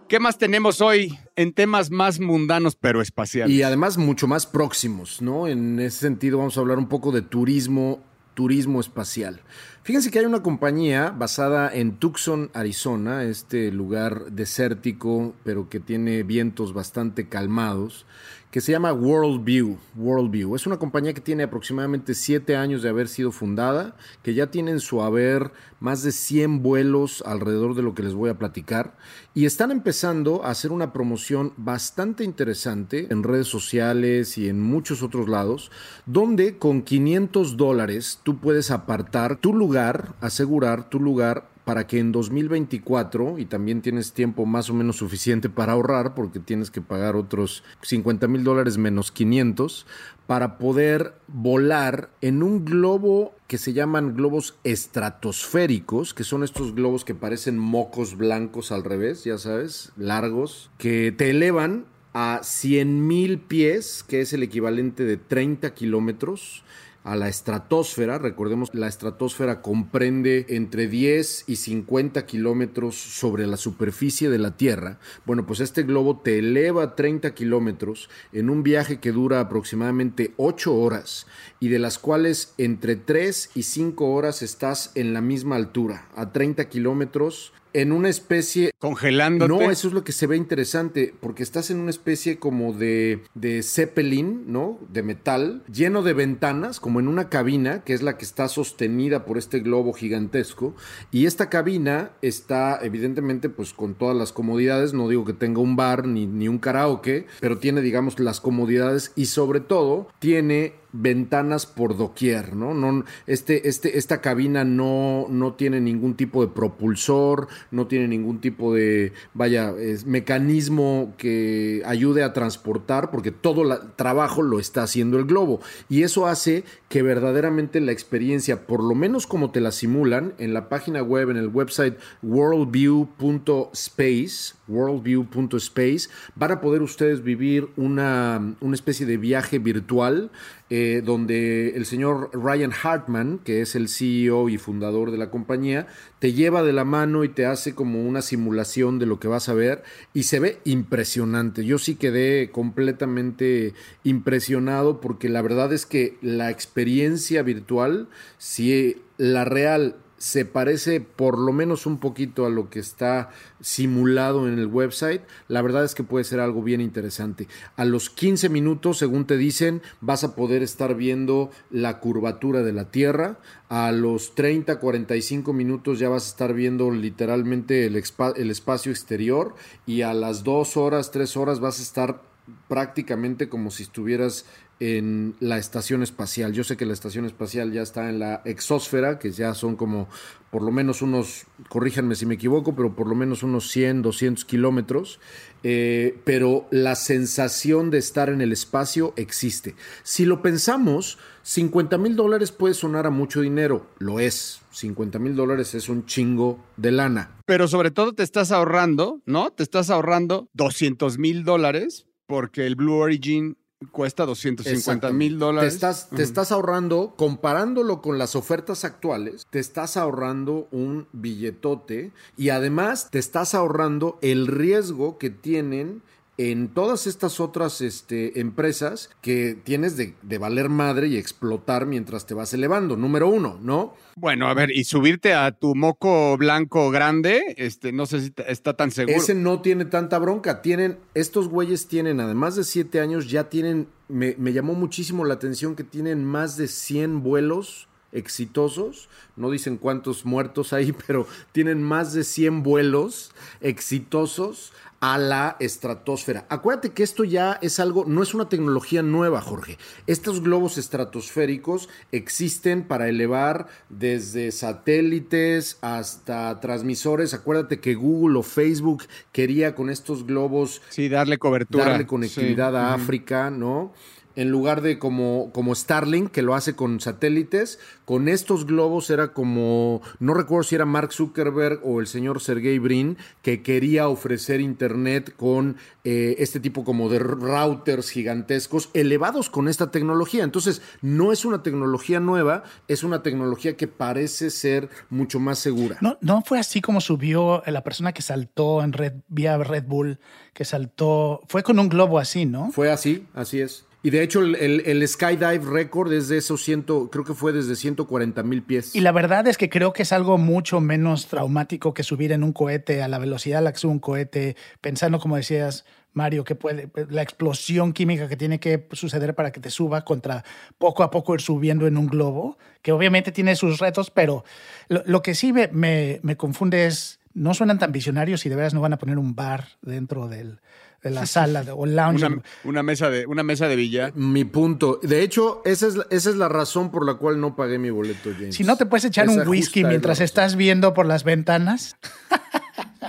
¿Qué 0.08 0.20
más 0.20 0.38
tenemos 0.38 0.80
hoy 0.80 1.18
en 1.34 1.52
temas 1.52 1.90
más 1.90 2.20
mundanos 2.20 2.76
pero 2.76 3.02
espaciales? 3.02 3.54
Y 3.54 3.62
además 3.62 3.96
mucho 3.96 4.26
más 4.26 4.46
próximos, 4.46 5.20
¿no? 5.20 5.48
En 5.48 5.80
ese 5.80 5.98
sentido 5.98 6.38
vamos 6.38 6.56
a 6.56 6.60
hablar 6.60 6.78
un 6.78 6.88
poco 6.88 7.10
de 7.10 7.22
turismo, 7.22 8.00
turismo 8.35 8.81
espacial. 8.81 9.40
Fíjense 9.83 10.11
que 10.11 10.18
hay 10.18 10.25
una 10.25 10.42
compañía 10.42 11.11
basada 11.11 11.70
en 11.73 11.97
Tucson, 11.97 12.51
Arizona, 12.55 13.25
este 13.25 13.70
lugar 13.70 14.33
desértico, 14.33 15.35
pero 15.44 15.68
que 15.68 15.81
tiene 15.81 16.23
vientos 16.23 16.73
bastante 16.73 17.29
calmados, 17.29 18.07
que 18.54 18.60
se 18.60 18.70
llama 18.70 18.92
Worldview. 18.92 19.78
Worldview. 19.96 20.54
Es 20.54 20.64
una 20.64 20.78
compañía 20.78 21.12
que 21.12 21.20
tiene 21.20 21.42
aproximadamente 21.42 22.14
siete 22.14 22.54
años 22.54 22.82
de 22.82 22.88
haber 22.88 23.08
sido 23.08 23.32
fundada, 23.32 23.96
que 24.22 24.32
ya 24.32 24.52
tiene 24.52 24.70
en 24.70 24.78
su 24.78 25.02
haber 25.02 25.50
más 25.80 26.04
de 26.04 26.12
100 26.12 26.62
vuelos 26.62 27.24
alrededor 27.26 27.74
de 27.74 27.82
lo 27.82 27.96
que 27.96 28.04
les 28.04 28.14
voy 28.14 28.30
a 28.30 28.38
platicar, 28.38 28.94
y 29.34 29.46
están 29.46 29.72
empezando 29.72 30.44
a 30.44 30.50
hacer 30.50 30.70
una 30.70 30.92
promoción 30.92 31.52
bastante 31.56 32.22
interesante 32.22 33.08
en 33.10 33.24
redes 33.24 33.48
sociales 33.48 34.38
y 34.38 34.48
en 34.48 34.60
muchos 34.60 35.02
otros 35.02 35.28
lados, 35.28 35.72
donde 36.06 36.56
con 36.56 36.82
500 36.82 37.56
dólares 37.56 38.20
tú 38.22 38.38
puedes 38.38 38.70
apartar 38.70 39.34
tu 39.34 39.52
lugar, 39.52 40.14
asegurar 40.20 40.88
tu 40.88 41.00
lugar 41.00 41.48
para 41.64 41.87
que 41.87 41.98
en 41.98 42.12
2024, 42.12 43.38
y 43.38 43.46
también 43.46 43.81
tienes 43.81 44.12
tiempo 44.12 44.44
más 44.44 44.68
o 44.68 44.74
menos 44.74 44.96
suficiente 44.96 45.48
para 45.48 45.72
ahorrar, 45.72 46.14
porque 46.14 46.38
tienes 46.38 46.70
que 46.70 46.83
pagar 46.83 47.16
otros 47.16 47.64
50 47.83 48.29
mil 48.29 48.44
dólares 48.44 48.77
menos 48.77 49.11
500, 49.11 49.87
para 50.27 50.59
poder 50.59 51.14
volar 51.27 52.11
en 52.20 52.42
un 52.42 52.64
globo 52.64 53.35
que 53.46 53.59
se 53.59 53.72
llaman 53.72 54.14
globos 54.14 54.57
estratosféricos, 54.64 56.14
que 56.14 56.24
son 56.24 56.44
estos 56.44 56.74
globos 56.74 57.05
que 57.05 57.14
parecen 57.14 57.59
mocos 57.59 58.16
blancos 58.16 58.72
al 58.72 58.85
revés, 58.85 59.24
ya 59.24 59.38
sabes, 59.38 59.92
largos, 59.96 60.70
que 60.79 61.12
te 61.16 61.31
elevan 61.31 61.87
a 62.12 62.40
100 62.42 63.07
mil 63.07 63.38
pies, 63.38 64.05
que 64.07 64.20
es 64.20 64.33
el 64.33 64.42
equivalente 64.42 65.05
de 65.05 65.16
30 65.16 65.74
kilómetros 65.74 66.62
a 67.04 67.14
la 67.16 67.28
estratosfera. 67.28 68.18
Recordemos, 68.18 68.70
la 68.74 68.88
estratosfera 68.88 69.62
comprende 69.62 70.46
entre 70.48 70.88
10 70.88 71.44
y 71.46 71.56
50 71.56 72.26
kilómetros 72.26 72.96
sobre 72.96 73.46
la 73.46 73.56
superficie 73.56 74.30
de 74.30 74.38
la 74.38 74.56
Tierra. 74.56 74.98
Bueno, 75.24 75.46
pues 75.46 75.60
este 75.60 75.84
globo 75.84 76.20
te 76.20 76.38
eleva 76.38 76.96
30 76.96 77.34
kilómetros 77.34 78.10
en 78.32 78.50
un 78.50 78.62
viaje 78.62 78.98
que 78.98 79.12
dura 79.12 79.40
aproximadamente 79.40 80.32
8 80.38 80.74
horas 80.74 81.26
y 81.60 81.68
de 81.68 81.78
las 81.78 81.98
cuales 81.98 82.54
entre 82.58 82.96
3 82.96 83.50
y 83.54 83.62
5 83.62 84.10
horas 84.10 84.42
estás 84.42 84.90
en 84.94 85.12
la 85.12 85.20
misma 85.20 85.56
altura, 85.56 86.08
a 86.16 86.32
30 86.32 86.68
kilómetros 86.68 87.52
en 87.74 87.92
una 87.92 88.08
especie... 88.08 88.70
Congelándote. 88.78 89.52
No, 89.52 89.70
eso 89.70 89.88
es 89.88 89.94
lo 89.94 90.04
que 90.04 90.12
se 90.12 90.26
ve 90.26 90.37
interesante, 90.37 91.12
porque 91.20 91.42
estás 91.42 91.70
en 91.70 91.80
una 91.80 91.90
especie 91.90 92.38
como 92.38 92.72
de, 92.72 93.22
de 93.34 93.62
zeppelin, 93.62 94.44
¿no? 94.46 94.78
De 94.90 95.02
metal, 95.02 95.62
lleno 95.70 96.02
de 96.02 96.14
ventanas, 96.14 96.80
como 96.80 97.00
en 97.00 97.08
una 97.08 97.28
cabina, 97.28 97.82
que 97.84 97.92
es 97.92 98.02
la 98.02 98.16
que 98.16 98.24
está 98.24 98.48
sostenida 98.48 99.24
por 99.24 99.37
este 99.37 99.60
globo 99.60 99.92
gigantesco. 99.92 100.74
Y 101.10 101.26
esta 101.26 101.50
cabina 101.50 102.12
está, 102.22 102.78
evidentemente, 102.80 103.48
pues 103.48 103.72
con 103.72 103.94
todas 103.94 104.16
las 104.16 104.32
comodidades. 104.32 104.94
No 104.94 105.08
digo 105.08 105.24
que 105.24 105.32
tenga 105.32 105.60
un 105.60 105.76
bar 105.76 106.06
ni, 106.06 106.26
ni 106.26 106.48
un 106.48 106.58
karaoke, 106.58 107.26
pero 107.40 107.58
tiene, 107.58 107.80
digamos, 107.80 108.18
las 108.20 108.40
comodidades 108.40 109.12
y 109.16 109.26
sobre 109.26 109.60
todo 109.60 110.08
tiene 110.20 110.84
ventanas 110.96 111.66
por 111.66 111.96
doquier, 111.96 112.54
¿no? 112.54 112.72
no 112.72 113.04
este, 113.26 113.68
este, 113.68 113.98
esta 113.98 114.20
cabina 114.20 114.62
no, 114.64 115.26
no 115.28 115.54
tiene 115.54 115.80
ningún 115.80 116.14
tipo 116.14 116.40
de 116.40 116.46
propulsor, 116.52 117.48
no 117.72 117.88
tiene 117.88 118.07
ningún 118.07 118.40
tipo 118.40 118.72
de, 118.72 119.12
vaya, 119.35 119.74
mecanismo 120.07 121.12
que 121.18 121.83
ayude 121.85 122.22
a 122.22 122.33
transportar, 122.33 123.11
porque 123.11 123.33
todo 123.33 123.62
el 123.62 123.76
trabajo 123.96 124.42
lo 124.42 124.61
está 124.61 124.85
haciendo 124.85 125.18
el 125.18 125.24
globo. 125.24 125.61
Y 125.88 126.04
eso 126.04 126.28
hace 126.28 126.62
que 126.88 127.02
verdaderamente 127.02 127.80
la 127.80 127.90
experiencia, 127.90 128.64
por 128.66 128.80
lo 128.83 128.94
menos 128.94 129.26
como 129.26 129.50
te 129.50 129.61
la 129.61 129.72
simulan, 129.72 130.35
en 130.38 130.54
la 130.54 130.68
página 130.68 131.02
web, 131.02 131.30
en 131.30 131.38
el 131.38 131.48
website 131.48 131.96
worldview.space, 132.22 134.54
worldview.space, 134.68 136.09
van 136.35 136.53
a 136.53 136.61
poder 136.61 136.83
ustedes 136.83 137.22
vivir 137.22 137.68
una, 137.77 138.57
una 138.61 138.74
especie 138.74 139.07
de 139.07 139.16
viaje 139.16 139.59
virtual 139.59 140.31
eh, 140.70 141.03
donde 141.05 141.77
el 141.77 141.85
señor 141.85 142.31
Ryan 142.33 142.72
Hartman, 142.72 143.38
que 143.38 143.61
es 143.61 143.74
el 143.74 143.88
CEO 143.88 144.48
y 144.48 144.57
fundador 144.57 145.11
de 145.11 145.18
la 145.18 145.31
compañía, 145.31 145.87
te 146.18 146.33
lleva 146.33 146.62
de 146.62 146.72
la 146.72 146.85
mano 146.85 147.22
y 147.22 147.29
te 147.29 147.44
hace 147.44 147.74
como 147.74 148.03
una 148.03 148.22
simulación 148.22 148.98
de 148.98 149.07
lo 149.07 149.20
que 149.20 149.29
vas 149.29 149.48
a 149.48 149.55
ver 149.55 149.83
y 150.14 150.22
se 150.22 150.40
ve 150.40 150.59
impresionante. 150.64 151.66
Yo 151.66 151.79
sí 151.79 151.96
quedé 151.96 152.50
completamente 152.50 153.74
impresionado 154.05 155.00
porque 155.00 155.29
la 155.29 155.42
verdad 155.42 155.72
es 155.72 155.85
que 155.85 156.16
la 156.22 156.50
experiencia 156.50 157.42
virtual, 157.42 158.09
si 158.38 158.96
la 159.18 159.44
real 159.44 159.96
se 160.24 160.46
parece 160.46 161.02
por 161.02 161.38
lo 161.38 161.52
menos 161.52 161.84
un 161.84 161.98
poquito 161.98 162.46
a 162.46 162.48
lo 162.48 162.70
que 162.70 162.78
está 162.78 163.28
simulado 163.60 164.48
en 164.48 164.58
el 164.58 164.68
website, 164.68 165.20
la 165.48 165.60
verdad 165.60 165.84
es 165.84 165.94
que 165.94 166.02
puede 166.02 166.24
ser 166.24 166.40
algo 166.40 166.62
bien 166.62 166.80
interesante. 166.80 167.46
A 167.76 167.84
los 167.84 168.08
15 168.08 168.48
minutos, 168.48 168.96
según 168.96 169.26
te 169.26 169.37
dicen, 169.37 169.82
vas 170.00 170.24
a 170.24 170.34
poder 170.34 170.62
estar 170.62 170.94
viendo 170.94 171.50
la 171.70 172.00
curvatura 172.00 172.62
de 172.62 172.72
la 172.72 172.90
Tierra. 172.90 173.38
A 173.68 173.92
los 173.92 174.34
30, 174.34 174.80
45 174.80 175.52
minutos 175.52 175.98
ya 175.98 176.08
vas 176.08 176.24
a 176.24 176.30
estar 176.30 176.54
viendo 176.54 176.90
literalmente 176.90 177.84
el, 177.84 178.02
el 178.37 178.50
espacio 178.50 178.92
exterior. 178.92 179.54
Y 179.84 180.00
a 180.02 180.14
las 180.14 180.42
2 180.42 180.78
horas, 180.78 181.10
3 181.10 181.37
horas 181.37 181.60
vas 181.60 181.80
a 181.80 181.82
estar 181.82 182.22
prácticamente 182.68 183.48
como 183.50 183.70
si 183.70 183.82
estuvieras 183.82 184.46
en 184.80 185.34
la 185.40 185.58
estación 185.58 186.02
espacial. 186.02 186.52
Yo 186.52 186.64
sé 186.64 186.76
que 186.76 186.87
la 186.87 186.92
estación 186.92 187.24
espacial 187.24 187.72
ya 187.72 187.82
está 187.82 188.08
en 188.10 188.18
la 188.18 188.42
exósfera, 188.44 189.18
que 189.18 189.30
ya 189.30 189.54
son 189.54 189.76
como 189.76 190.08
por 190.50 190.62
lo 190.62 190.70
menos 190.70 191.02
unos, 191.02 191.46
corríjanme 191.68 192.14
si 192.14 192.26
me 192.26 192.34
equivoco, 192.34 192.76
pero 192.76 192.94
por 192.94 193.08
lo 193.08 193.16
menos 193.16 193.42
unos 193.42 193.70
100, 193.70 194.02
200 194.02 194.44
kilómetros, 194.44 195.18
eh, 195.64 196.16
pero 196.24 196.68
la 196.70 196.94
sensación 196.94 197.90
de 197.90 197.98
estar 197.98 198.28
en 198.28 198.40
el 198.40 198.52
espacio 198.52 199.14
existe. 199.16 199.74
Si 200.04 200.24
lo 200.24 200.42
pensamos, 200.42 201.18
50 201.42 201.98
mil 201.98 202.14
dólares 202.14 202.52
puede 202.52 202.74
sonar 202.74 203.06
a 203.06 203.10
mucho 203.10 203.40
dinero, 203.40 203.88
lo 203.98 204.20
es. 204.20 204.60
50 204.70 205.18
mil 205.18 205.34
dólares 205.34 205.74
es 205.74 205.88
un 205.88 206.06
chingo 206.06 206.64
de 206.76 206.92
lana. 206.92 207.37
Pero 207.46 207.66
sobre 207.66 207.90
todo 207.90 208.12
te 208.12 208.22
estás 208.22 208.52
ahorrando, 208.52 209.22
¿no? 209.26 209.50
Te 209.50 209.62
estás 209.62 209.90
ahorrando 209.90 210.48
200 210.52 211.18
mil 211.18 211.44
dólares 211.44 212.06
porque 212.26 212.66
el 212.66 212.76
Blue 212.76 212.94
Origin 212.94 213.56
cuesta 213.90 214.27
250 214.27 215.12
mil 215.12 215.38
dólares. 215.38 215.73
Te 215.73 215.75
estás, 215.75 216.09
te 216.11 216.23
estás 216.23 216.53
ahorrando, 216.53 217.14
comparándolo 217.16 218.01
con 218.01 218.18
las 218.18 218.37
ofertas 218.37 218.85
actuales, 218.85 219.47
te 219.51 219.59
estás 219.59 219.97
ahorrando 219.97 220.68
un 220.70 221.07
billetote 221.12 222.12
y 222.37 222.51
además 222.51 223.09
te 223.11 223.18
estás 223.18 223.55
ahorrando 223.55 224.18
el 224.23 224.47
riesgo 224.47 225.18
que 225.18 225.31
tienen 225.31 226.03
en 226.37 226.68
todas 226.68 227.07
estas 227.07 227.38
otras 227.38 227.81
este, 227.81 228.40
empresas 228.40 229.11
que 229.20 229.57
tienes 229.62 229.97
de, 229.97 230.14
valer 230.38 230.68
madre 230.68 231.07
y 231.09 231.16
explotar 231.16 231.87
mientras 231.87 232.27
te 232.27 232.35
vas 232.35 232.53
elevando. 232.55 232.97
Número 232.97 233.29
uno, 233.29 233.59
¿no? 233.62 233.94
Bueno, 234.16 234.49
a 234.49 234.55
ver, 234.55 234.70
y 234.70 234.85
subirte 234.85 235.35
a 235.35 235.53
tu 235.53 235.75
moco 235.75 236.37
blanco 236.37 236.90
grande, 236.90 237.55
este, 237.57 237.92
no 237.92 238.07
sé 238.07 238.20
si 238.20 238.33
está 238.49 238.75
tan 238.75 238.90
seguro. 238.90 239.16
Ese 239.16 239.35
no 239.35 239.61
tiene 239.61 239.85
tanta 239.85 240.18
bronca. 240.18 240.61
Tienen, 240.62 240.99
estos 241.14 241.49
güeyes 241.49 241.87
tienen, 241.87 242.20
además 242.20 242.57
de 242.57 242.64
siete 242.64 243.01
años, 243.01 243.31
ya 243.31 243.49
tienen, 243.49 243.88
me, 244.09 244.35
me 244.38 244.53
llamó 244.53 244.75
muchísimo 244.75 245.25
la 245.25 245.35
atención 245.35 245.77
que 245.77 245.85
tienen 245.85 246.25
más 246.25 246.57
de 246.57 246.66
100 246.68 247.23
vuelos 247.23 247.88
exitosos, 248.14 249.09
no 249.37 249.50
dicen 249.50 249.77
cuántos 249.77 250.24
muertos 250.24 250.72
hay, 250.72 250.92
pero 251.07 251.27
tienen 251.53 251.83
más 251.83 252.14
de 252.14 252.24
100 252.24 252.62
vuelos 252.62 253.33
exitosos 253.61 254.72
a 255.00 255.18
la 255.18 255.57
estratosfera. 255.61 256.46
Acuérdate 256.48 256.92
que 256.92 257.03
esto 257.03 257.24
ya 257.24 257.59
es 257.61 257.79
algo, 257.79 258.07
no 258.07 258.22
es 258.22 258.33
una 258.33 258.48
tecnología 258.48 259.03
nueva, 259.03 259.42
Jorge. 259.42 259.77
Estos 260.07 260.42
globos 260.42 260.79
estratosféricos 260.79 261.90
existen 262.11 262.85
para 262.88 263.07
elevar 263.07 263.66
desde 263.90 264.50
satélites 264.50 265.77
hasta 265.83 266.59
transmisores. 266.61 267.35
Acuérdate 267.35 267.81
que 267.81 267.94
Google 267.94 268.38
o 268.38 268.42
Facebook 268.42 269.05
quería 269.31 269.74
con 269.74 269.90
estos 269.90 270.27
globos... 270.27 270.81
Sí, 270.88 271.11
darle 271.11 271.37
cobertura. 271.37 271.85
Darle 271.85 272.07
conectividad 272.07 272.74
a 272.74 272.94
África, 272.94 273.50
¿no? 273.50 273.92
En 274.37 274.51
lugar 274.51 274.81
de 274.81 274.99
como, 274.99 275.51
como 275.53 275.75
Starlink, 275.75 276.31
que 276.31 276.42
lo 276.42 276.55
hace 276.55 276.75
con 276.75 277.01
satélites, 277.01 277.79
con 278.05 278.29
estos 278.29 278.66
globos 278.66 279.11
era 279.11 279.33
como, 279.33 280.03
no 280.18 280.35
recuerdo 280.35 280.64
si 280.64 280.75
era 280.75 280.85
Mark 280.85 281.12
Zuckerberg 281.12 281.81
o 281.85 282.01
el 282.01 282.07
señor 282.07 282.40
Sergey 282.40 282.79
Brin, 282.79 283.16
que 283.42 283.62
quería 283.62 284.09
ofrecer 284.09 284.61
Internet 284.61 285.35
con 285.37 285.77
eh, 286.05 286.37
este 286.38 286.61
tipo 286.61 286.85
como 286.85 287.09
de 287.09 287.18
routers 287.18 288.11
gigantescos 288.11 288.90
elevados 288.94 289.51
con 289.51 289.68
esta 289.68 289.90
tecnología. 289.90 290.44
Entonces, 290.44 290.83
no 291.01 291.33
es 291.33 291.44
una 291.44 291.62
tecnología 291.62 292.20
nueva, 292.20 292.64
es 292.88 293.05
una 293.05 293.23
tecnología 293.23 293.77
que 293.77 293.88
parece 293.88 294.51
ser 294.51 294.88
mucho 295.11 295.40
más 295.40 295.59
segura. 295.59 295.97
No, 296.01 296.18
no 296.20 296.42
fue 296.42 296.59
así 296.59 296.81
como 296.81 297.01
subió 297.01 297.62
la 297.66 297.83
persona 297.83 298.12
que 298.12 298.23
saltó 298.23 298.83
en 298.83 298.92
Red, 298.92 299.14
vía 299.29 299.57
Red 299.59 299.85
Bull, 299.85 300.18
que 300.53 300.64
saltó, 300.64 301.42
fue 301.49 301.62
con 301.62 301.79
un 301.79 301.88
globo 301.88 302.18
así, 302.18 302.47
¿no? 302.47 302.70
Fue 302.70 302.90
así, 302.90 303.27
así 303.35 303.61
es. 303.61 303.85
Y 304.04 304.10
de 304.10 304.22
hecho 304.22 304.42
el, 304.42 305.08
skydive 305.08 305.64
record 305.64 306.12
es 306.12 306.28
de 306.28 306.36
esos 306.36 306.62
ciento, 306.62 307.08
creo 307.10 307.24
que 307.24 307.32
fue 307.32 307.54
desde 307.54 307.74
140 307.74 308.42
mil 308.42 308.62
pies. 308.62 308.94
Y 308.94 309.00
la 309.00 309.12
verdad 309.12 309.46
es 309.46 309.56
que 309.56 309.70
creo 309.70 309.94
que 309.94 310.02
es 310.02 310.12
algo 310.12 310.36
mucho 310.36 310.78
menos 310.78 311.26
traumático 311.26 311.94
que 311.94 312.02
subir 312.02 312.30
en 312.32 312.44
un 312.44 312.52
cohete 312.52 313.02
a 313.02 313.08
la 313.08 313.18
velocidad 313.18 313.60
a 313.60 313.62
la 313.62 313.72
que 313.72 313.78
sube 313.78 313.92
un 313.92 314.00
cohete, 314.00 314.56
pensando 314.82 315.18
como 315.18 315.36
decías, 315.36 315.86
Mario, 316.12 316.44
que 316.44 316.54
puede, 316.54 316.90
la 317.08 317.22
explosión 317.22 317.94
química 317.94 318.28
que 318.28 318.36
tiene 318.36 318.60
que 318.60 318.86
suceder 318.92 319.34
para 319.34 319.52
que 319.52 319.60
te 319.60 319.70
suba 319.70 320.04
contra 320.04 320.44
poco 320.76 321.02
a 321.02 321.10
poco 321.10 321.32
ir 321.32 321.40
subiendo 321.40 321.86
en 321.86 321.96
un 321.96 322.06
globo, 322.06 322.58
que 322.82 322.92
obviamente 322.92 323.32
tiene 323.32 323.56
sus 323.56 323.78
retos, 323.78 324.10
pero 324.10 324.44
lo, 324.88 325.22
que 325.22 325.34
sí 325.34 325.54
me, 325.54 325.68
me, 325.68 326.20
me 326.22 326.36
confunde 326.36 326.84
es, 326.84 327.20
no 327.32 327.54
suenan 327.54 327.78
tan 327.78 327.90
visionarios 327.90 328.44
y 328.44 328.50
de 328.50 328.56
veras 328.56 328.74
no 328.74 328.82
van 328.82 328.92
a 328.92 328.98
poner 328.98 329.16
un 329.16 329.34
bar 329.34 329.66
dentro 329.80 330.28
del, 330.28 330.60
de 331.04 331.10
la 331.10 331.26
sala 331.26 331.62
o 331.74 331.84
lounge. 331.84 332.26
Una, 332.64 332.82
mesa 332.82 333.10
de, 333.10 333.26
una 333.26 333.42
mesa 333.42 333.68
de 333.68 333.76
billar. 333.76 334.16
Mi 334.16 334.44
punto. 334.44 334.98
De 335.02 335.22
hecho, 335.22 335.60
esa 335.66 335.86
es, 335.86 335.96
esa 336.10 336.30
es 336.30 336.36
la 336.36 336.48
razón 336.48 336.90
por 336.90 337.04
la 337.04 337.14
cual 337.14 337.38
no 337.40 337.54
pagué 337.54 337.78
mi 337.78 337.90
boleto, 337.90 338.30
James. 338.32 338.54
Si 338.54 338.64
no 338.64 338.76
te 338.76 338.86
puedes 338.86 339.04
echar 339.04 339.28
un 339.28 339.46
whisky 339.46 339.84
mientras 339.84 340.20
estás 340.20 340.56
viendo 340.56 340.94
por 340.94 341.04
las 341.04 341.22
ventanas. 341.22 341.96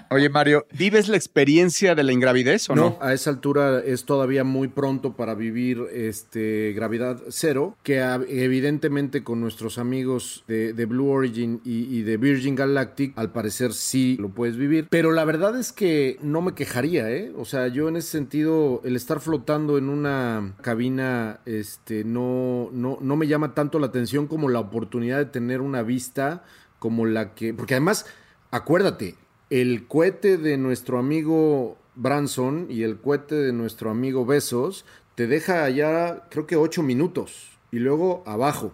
Oye, 0.09 0.29
Mario, 0.29 0.65
¿vives 0.71 1.07
la 1.07 1.17
experiencia 1.17 1.95
de 1.95 2.03
la 2.03 2.11
ingravidez 2.11 2.69
o 2.69 2.75
no? 2.75 2.81
No, 2.81 2.97
a 3.01 3.13
esa 3.13 3.29
altura 3.29 3.79
es 3.79 4.05
todavía 4.05 4.43
muy 4.43 4.67
pronto 4.67 5.15
para 5.15 5.35
vivir 5.35 5.81
este, 5.93 6.73
gravedad 6.73 7.21
cero, 7.29 7.75
que 7.83 7.99
evidentemente 7.99 9.23
con 9.23 9.41
nuestros 9.41 9.77
amigos 9.77 10.43
de, 10.47 10.85
Blue 10.85 11.09
Origin 11.09 11.61
y, 11.63 12.03
de 12.03 12.17
Virgin 12.17 12.55
Galactic, 12.55 13.17
al 13.17 13.31
parecer 13.31 13.73
sí 13.73 14.17
lo 14.19 14.29
puedes 14.29 14.57
vivir. 14.57 14.87
Pero 14.89 15.11
la 15.11 15.25
verdad 15.25 15.57
es 15.59 15.71
que 15.71 16.17
no 16.21 16.41
me 16.41 16.53
quejaría, 16.53 17.09
¿eh? 17.09 17.33
O 17.37 17.45
sea, 17.45 17.67
yo 17.67 17.89
en 17.89 17.95
ese 17.95 18.09
sentido, 18.09 18.81
el 18.83 18.95
estar 18.95 19.19
flotando 19.19 19.77
en 19.77 19.89
una 19.89 20.53
cabina 20.61 21.39
este, 21.45 22.03
no, 22.03 22.69
no, 22.71 22.97
no 23.01 23.15
me 23.15 23.27
llama 23.27 23.53
tanto 23.53 23.79
la 23.79 23.87
atención 23.87 24.27
como 24.27 24.49
la 24.49 24.59
oportunidad 24.59 25.17
de 25.17 25.25
tener 25.25 25.61
una 25.61 25.81
vista 25.81 26.43
como 26.79 27.05
la 27.05 27.33
que... 27.33 27.53
Porque 27.53 27.73
además, 27.73 28.05
acuérdate, 28.51 29.15
el 29.49 29.87
cohete 29.87 30.37
de 30.37 30.57
nuestro 30.57 30.97
amigo 30.97 31.77
Branson 31.95 32.67
y 32.69 32.83
el 32.83 32.99
cohete 32.99 33.35
de 33.35 33.53
nuestro 33.53 33.89
amigo 33.89 34.25
Besos 34.25 34.85
te 35.15 35.27
deja 35.27 35.63
allá, 35.63 36.23
creo 36.29 36.45
que 36.47 36.55
ocho 36.55 36.83
minutos 36.83 37.51
y 37.71 37.79
luego 37.79 38.23
abajo. 38.25 38.73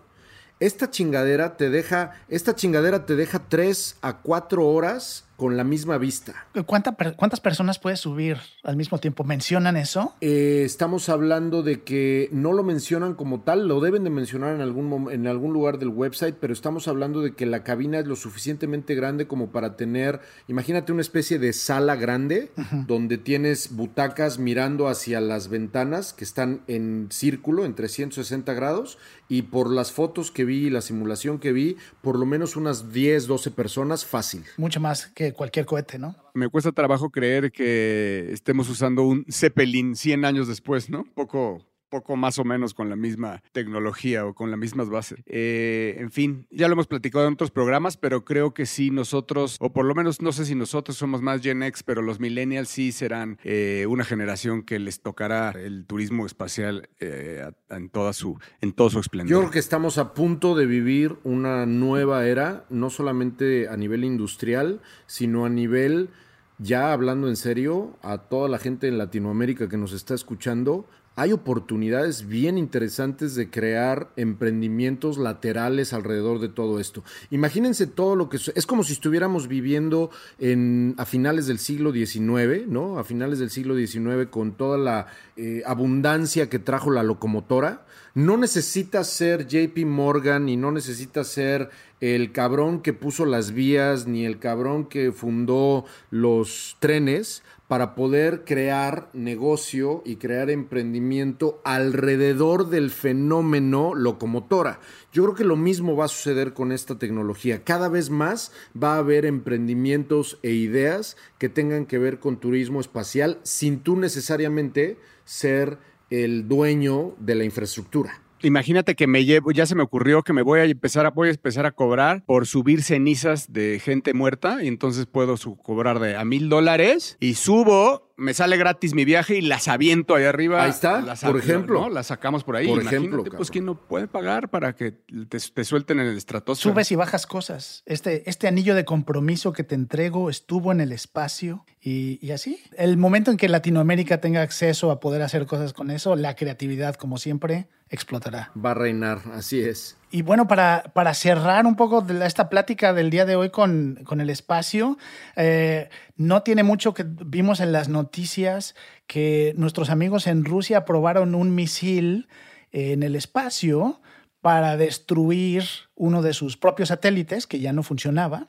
Esta 0.59 0.89
chingadera 0.89 1.57
te 1.57 1.69
deja, 1.69 2.21
esta 2.29 2.55
chingadera 2.55 3.05
te 3.05 3.15
deja 3.15 3.49
tres 3.49 3.97
a 4.01 4.19
cuatro 4.21 4.67
horas 4.67 5.25
con 5.41 5.57
la 5.57 5.63
misma 5.63 5.97
vista. 5.97 6.45
¿Cuántas 6.67 7.39
personas 7.39 7.79
puedes 7.79 7.99
subir 7.99 8.37
al 8.61 8.75
mismo 8.75 8.99
tiempo? 8.99 9.23
¿Mencionan 9.23 9.75
eso? 9.75 10.13
Eh, 10.21 10.61
estamos 10.63 11.09
hablando 11.09 11.63
de 11.63 11.81
que 11.81 12.29
no 12.31 12.53
lo 12.53 12.61
mencionan 12.61 13.15
como 13.15 13.41
tal, 13.41 13.67
lo 13.67 13.79
deben 13.79 14.03
de 14.03 14.11
mencionar 14.11 14.53
en 14.53 14.61
algún, 14.61 15.11
en 15.11 15.25
algún 15.25 15.51
lugar 15.51 15.79
del 15.79 15.89
website, 15.89 16.35
pero 16.39 16.53
estamos 16.53 16.87
hablando 16.87 17.21
de 17.21 17.33
que 17.33 17.47
la 17.47 17.63
cabina 17.63 17.97
es 17.97 18.05
lo 18.05 18.15
suficientemente 18.15 18.93
grande 18.93 19.25
como 19.25 19.51
para 19.51 19.77
tener, 19.77 20.19
imagínate 20.47 20.91
una 20.91 21.01
especie 21.01 21.39
de 21.39 21.53
sala 21.53 21.95
grande 21.95 22.51
donde 22.85 23.17
tienes 23.17 23.75
butacas 23.75 24.37
mirando 24.37 24.89
hacia 24.89 25.19
las 25.21 25.47
ventanas 25.47 26.13
que 26.13 26.23
están 26.23 26.61
en 26.67 27.07
círculo 27.09 27.65
en 27.65 27.73
360 27.73 28.53
grados 28.53 28.99
y 29.27 29.43
por 29.43 29.71
las 29.71 29.91
fotos 29.91 30.29
que 30.29 30.45
vi 30.45 30.67
y 30.67 30.69
la 30.69 30.81
simulación 30.81 31.39
que 31.39 31.51
vi, 31.51 31.77
por 32.01 32.19
lo 32.19 32.27
menos 32.27 32.57
unas 32.57 32.91
10, 32.91 33.25
12 33.25 33.49
personas 33.51 34.05
fácil. 34.05 34.43
Mucho 34.57 34.79
más 34.79 35.07
que 35.07 35.30
cualquier 35.33 35.65
cohete, 35.65 35.97
¿no? 35.99 36.15
Me 36.33 36.49
cuesta 36.49 36.71
trabajo 36.71 37.09
creer 37.09 37.51
que 37.51 38.29
estemos 38.31 38.69
usando 38.69 39.03
un 39.03 39.25
Zeppelin 39.29 39.95
100 39.95 40.25
años 40.25 40.47
después, 40.47 40.89
¿no? 40.89 41.05
Poco 41.13 41.65
poco 41.91 42.15
más 42.15 42.39
o 42.39 42.43
menos 42.43 42.73
con 42.73 42.89
la 42.89 42.95
misma 42.95 43.43
tecnología 43.51 44.25
o 44.25 44.33
con 44.33 44.49
las 44.49 44.59
mismas 44.59 44.89
bases. 44.89 45.19
Eh, 45.27 45.97
en 45.99 46.09
fin, 46.09 46.47
ya 46.49 46.67
lo 46.67 46.73
hemos 46.73 46.87
platicado 46.87 47.27
en 47.27 47.33
otros 47.33 47.51
programas, 47.51 47.97
pero 47.97 48.25
creo 48.25 48.55
que 48.55 48.65
sí 48.65 48.89
nosotros, 48.89 49.57
o 49.59 49.71
por 49.71 49.85
lo 49.85 49.93
menos 49.93 50.21
no 50.21 50.31
sé 50.31 50.45
si 50.45 50.55
nosotros 50.55 50.97
somos 50.97 51.21
más 51.21 51.41
Gen 51.41 51.61
X, 51.61 51.83
pero 51.83 52.01
los 52.01 52.19
millennials 52.19 52.69
sí 52.69 52.91
serán 52.91 53.37
eh, 53.43 53.85
una 53.87 54.05
generación 54.05 54.63
que 54.63 54.79
les 54.79 55.01
tocará 55.01 55.51
el 55.51 55.85
turismo 55.85 56.25
espacial 56.25 56.89
eh, 56.99 57.51
en, 57.69 57.89
toda 57.89 58.13
su, 58.13 58.39
en 58.61 58.71
todo 58.71 58.89
su 58.89 58.99
esplendor. 58.99 59.29
Yo 59.29 59.39
creo 59.39 59.51
que 59.51 59.59
estamos 59.59 59.97
a 59.97 60.13
punto 60.13 60.55
de 60.55 60.65
vivir 60.65 61.17
una 61.23 61.65
nueva 61.65 62.25
era, 62.25 62.65
no 62.69 62.89
solamente 62.89 63.67
a 63.67 63.75
nivel 63.75 64.05
industrial, 64.05 64.81
sino 65.05 65.45
a 65.45 65.49
nivel 65.49 66.09
ya 66.57 66.93
hablando 66.93 67.27
en 67.27 67.35
serio, 67.35 67.97
a 68.03 68.19
toda 68.19 68.47
la 68.47 68.59
gente 68.59 68.87
en 68.87 68.97
Latinoamérica 68.97 69.67
que 69.67 69.77
nos 69.77 69.93
está 69.93 70.13
escuchando, 70.13 70.85
hay 71.15 71.33
oportunidades 71.33 72.27
bien 72.27 72.57
interesantes 72.57 73.35
de 73.35 73.49
crear 73.49 74.09
emprendimientos 74.15 75.17
laterales 75.17 75.91
alrededor 75.91 76.39
de 76.39 76.47
todo 76.47 76.79
esto. 76.79 77.03
Imagínense 77.31 77.85
todo 77.85 78.15
lo 78.15 78.29
que 78.29 78.37
es 78.37 78.65
como 78.65 78.83
si 78.83 78.93
estuviéramos 78.93 79.49
viviendo 79.49 80.09
en, 80.39 80.95
a 80.97 81.05
finales 81.05 81.47
del 81.47 81.59
siglo 81.59 81.91
XIX, 81.91 82.67
¿no? 82.67 82.97
A 82.97 83.03
finales 83.03 83.39
del 83.39 83.49
siglo 83.49 83.75
XIX 83.75 84.29
con 84.29 84.53
toda 84.53 84.77
la 84.77 85.07
eh, 85.35 85.63
abundancia 85.65 86.49
que 86.49 86.59
trajo 86.59 86.91
la 86.91 87.03
locomotora. 87.03 87.85
No 88.13 88.37
necesita 88.37 89.03
ser 89.03 89.47
JP 89.47 89.85
Morgan 89.85 90.47
y 90.47 90.55
no 90.55 90.71
necesita 90.71 91.23
ser 91.23 91.69
el 92.01 92.31
cabrón 92.31 92.81
que 92.81 92.93
puso 92.93 93.25
las 93.25 93.51
vías 93.51 94.07
ni 94.07 94.25
el 94.25 94.39
cabrón 94.39 94.85
que 94.85 95.11
fundó 95.11 95.85
los 96.09 96.75
trenes 96.79 97.43
para 97.67 97.95
poder 97.95 98.43
crear 98.43 99.09
negocio 99.13 100.01
y 100.03 100.17
crear 100.17 100.49
emprendimiento 100.49 101.61
alrededor 101.63 102.69
del 102.69 102.89
fenómeno 102.89 103.95
locomotora. 103.95 104.81
Yo 105.13 105.23
creo 105.23 105.35
que 105.35 105.45
lo 105.45 105.55
mismo 105.55 105.95
va 105.95 106.05
a 106.05 106.09
suceder 106.09 106.53
con 106.53 106.73
esta 106.73 106.99
tecnología. 106.99 107.63
Cada 107.63 107.87
vez 107.87 108.09
más 108.09 108.51
va 108.75 108.95
a 108.95 108.97
haber 108.97 109.25
emprendimientos 109.25 110.37
e 110.43 110.49
ideas 110.49 111.15
que 111.37 111.47
tengan 111.47 111.85
que 111.85 111.97
ver 111.97 112.19
con 112.19 112.41
turismo 112.41 112.81
espacial 112.81 113.39
sin 113.43 113.79
tú 113.79 113.95
necesariamente 113.95 114.97
ser 115.23 115.77
el 116.09 116.49
dueño 116.49 117.15
de 117.19 117.35
la 117.35 117.45
infraestructura. 117.45 118.21
Imagínate 118.43 118.95
que 118.95 119.07
me 119.07 119.25
llevo, 119.25 119.51
ya 119.51 119.65
se 119.65 119.75
me 119.75 119.83
ocurrió 119.83 120.23
que 120.23 120.33
me 120.33 120.41
voy 120.41 120.59
a 120.59 120.63
empezar 120.65 121.05
a, 121.05 121.11
voy 121.11 121.29
a 121.29 121.31
empezar 121.31 121.65
a 121.65 121.71
cobrar 121.71 122.23
por 122.25 122.47
subir 122.47 122.83
cenizas 122.83 123.51
de 123.51 123.79
gente 123.79 124.13
muerta 124.13 124.63
y 124.63 124.67
entonces 124.67 125.05
puedo 125.05 125.35
cobrar 125.61 125.99
de 125.99 126.15
a 126.15 126.25
mil 126.25 126.49
dólares 126.49 127.17
y 127.19 127.35
subo 127.35 128.11
me 128.21 128.35
sale 128.35 128.55
gratis 128.55 128.93
mi 128.93 129.03
viaje 129.03 129.37
y 129.37 129.41
las 129.41 129.67
aviento 129.67 130.15
ahí 130.15 130.25
arriba. 130.25 130.63
Ahí 130.63 130.69
está, 130.69 131.03
por 131.23 131.37
ejemplo. 131.37 131.89
Las 131.89 132.07
sacamos 132.07 132.43
por 132.43 132.55
ahí. 132.55 132.67
Por 132.67 132.81
ejemplo, 132.81 133.23
pues 133.23 133.49
quién 133.49 133.65
no 133.65 133.75
puede 133.75 134.07
pagar 134.07 134.49
para 134.49 134.75
que 134.75 134.91
te, 134.91 135.63
suelten 135.63 135.99
en 135.99 136.07
el 136.07 136.17
estratosfera. 136.17 136.71
Subes 136.71 136.91
y 136.91 136.95
bajas 136.95 137.25
cosas. 137.25 137.81
Este, 137.87 138.29
este 138.29 138.47
anillo 138.47 138.75
de 138.75 138.85
compromiso 138.85 139.53
que 139.53 139.63
te 139.63 139.73
entrego 139.73 140.29
estuvo 140.29 140.71
en 140.71 140.81
el 140.81 140.91
espacio 140.91 141.65
y, 141.81 142.19
y, 142.25 142.31
así. 142.31 142.59
El 142.77 142.97
momento 142.97 143.31
en 143.31 143.37
que 143.37 143.49
Latinoamérica 143.49 144.21
tenga 144.21 144.43
acceso 144.43 144.91
a 144.91 144.99
poder 144.99 145.23
hacer 145.23 145.47
cosas 145.47 145.73
con 145.73 145.89
eso, 145.89 146.15
la 146.15 146.35
creatividad, 146.35 146.95
como 146.95 147.17
siempre, 147.17 147.69
explotará. 147.91 148.51
Va 148.57 148.71
a 148.71 148.73
reinar, 148.73 149.19
así 149.33 149.61
es. 149.61 149.97
Y 150.09 150.23
bueno, 150.23 150.47
para, 150.47 150.91
para 150.93 151.13
cerrar 151.13 151.65
un 151.65 151.75
poco 151.75 152.01
de 152.01 152.25
esta 152.25 152.49
plática 152.49 152.93
del 152.93 153.09
día 153.09 153.25
de 153.25 153.35
hoy 153.35 153.49
con, 153.49 153.99
con 154.05 154.19
el 154.21 154.29
espacio, 154.29 154.97
eh, 155.35 155.89
no 156.15 156.41
tiene 156.41 156.63
mucho 156.63 156.93
que 156.93 157.05
vimos 157.05 157.59
en 157.59 157.71
las 157.71 157.89
noticias 157.89 158.75
que 159.07 159.53
nuestros 159.57 159.89
amigos 159.89 160.27
en 160.27 160.43
Rusia 160.45 160.85
probaron 160.85 161.35
un 161.35 161.53
misil 161.53 162.27
en 162.71 163.03
el 163.03 163.15
espacio 163.15 164.01
para 164.41 164.75
destruir 164.75 165.63
uno 165.95 166.21
de 166.21 166.33
sus 166.33 166.57
propios 166.57 166.89
satélites 166.89 167.45
que 167.45 167.59
ya 167.59 167.73
no 167.73 167.83
funcionaba. 167.83 168.47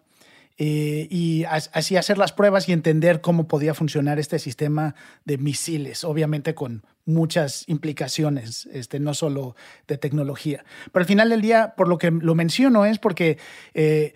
Eh, 0.64 1.08
y 1.10 1.42
así 1.44 1.96
hacer 1.96 2.18
las 2.18 2.30
pruebas 2.30 2.68
y 2.68 2.72
entender 2.72 3.20
cómo 3.20 3.48
podía 3.48 3.74
funcionar 3.74 4.20
este 4.20 4.38
sistema 4.38 4.94
de 5.24 5.36
misiles, 5.36 6.04
obviamente 6.04 6.54
con 6.54 6.84
muchas 7.04 7.64
implicaciones, 7.66 8.68
este, 8.72 9.00
no 9.00 9.12
solo 9.12 9.56
de 9.88 9.98
tecnología. 9.98 10.64
Pero 10.92 11.02
al 11.02 11.08
final 11.08 11.30
del 11.30 11.40
día, 11.40 11.74
por 11.76 11.88
lo 11.88 11.98
que 11.98 12.12
lo 12.12 12.36
menciono, 12.36 12.84
es 12.84 13.00
porque 13.00 13.38
eh, 13.74 14.14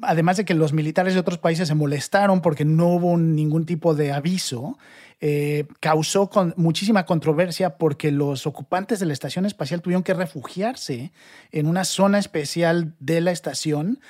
además 0.00 0.38
de 0.38 0.46
que 0.46 0.54
los 0.54 0.72
militares 0.72 1.12
de 1.12 1.20
otros 1.20 1.36
países 1.36 1.68
se 1.68 1.74
molestaron 1.74 2.40
porque 2.40 2.64
no 2.64 2.86
hubo 2.86 3.18
ningún 3.18 3.66
tipo 3.66 3.94
de 3.94 4.12
aviso, 4.12 4.78
eh, 5.20 5.66
causó 5.78 6.30
muchísima 6.56 7.04
controversia 7.04 7.76
porque 7.76 8.10
los 8.10 8.46
ocupantes 8.46 8.98
de 8.98 9.04
la 9.04 9.12
estación 9.12 9.44
espacial 9.44 9.82
tuvieron 9.82 10.04
que 10.04 10.14
refugiarse 10.14 11.12
en 11.50 11.66
una 11.66 11.84
zona 11.84 12.18
especial 12.18 12.94
de 12.98 13.20
la 13.20 13.30
estación 13.30 14.00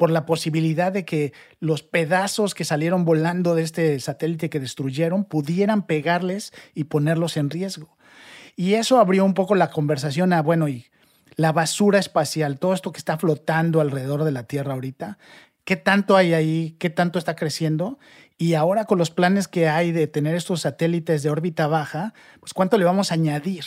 por 0.00 0.10
la 0.10 0.24
posibilidad 0.24 0.90
de 0.90 1.04
que 1.04 1.34
los 1.58 1.82
pedazos 1.82 2.54
que 2.54 2.64
salieron 2.64 3.04
volando 3.04 3.54
de 3.54 3.64
este 3.64 4.00
satélite 4.00 4.48
que 4.48 4.58
destruyeron 4.58 5.24
pudieran 5.24 5.82
pegarles 5.82 6.54
y 6.74 6.84
ponerlos 6.84 7.36
en 7.36 7.50
riesgo. 7.50 7.98
Y 8.56 8.74
eso 8.74 8.98
abrió 8.98 9.26
un 9.26 9.34
poco 9.34 9.54
la 9.54 9.68
conversación 9.68 10.32
a, 10.32 10.40
bueno, 10.40 10.68
y 10.68 10.86
la 11.36 11.52
basura 11.52 11.98
espacial, 11.98 12.58
todo 12.58 12.72
esto 12.72 12.92
que 12.92 12.98
está 12.98 13.18
flotando 13.18 13.82
alrededor 13.82 14.24
de 14.24 14.32
la 14.32 14.44
Tierra 14.44 14.72
ahorita, 14.72 15.18
¿qué 15.66 15.76
tanto 15.76 16.16
hay 16.16 16.32
ahí? 16.32 16.76
¿Qué 16.78 16.88
tanto 16.88 17.18
está 17.18 17.36
creciendo? 17.36 17.98
Y 18.38 18.54
ahora 18.54 18.86
con 18.86 18.96
los 18.96 19.10
planes 19.10 19.48
que 19.48 19.68
hay 19.68 19.92
de 19.92 20.06
tener 20.06 20.34
estos 20.34 20.62
satélites 20.62 21.22
de 21.22 21.28
órbita 21.28 21.66
baja, 21.66 22.14
pues 22.40 22.54
cuánto 22.54 22.78
le 22.78 22.86
vamos 22.86 23.10
a 23.10 23.16
añadir 23.16 23.66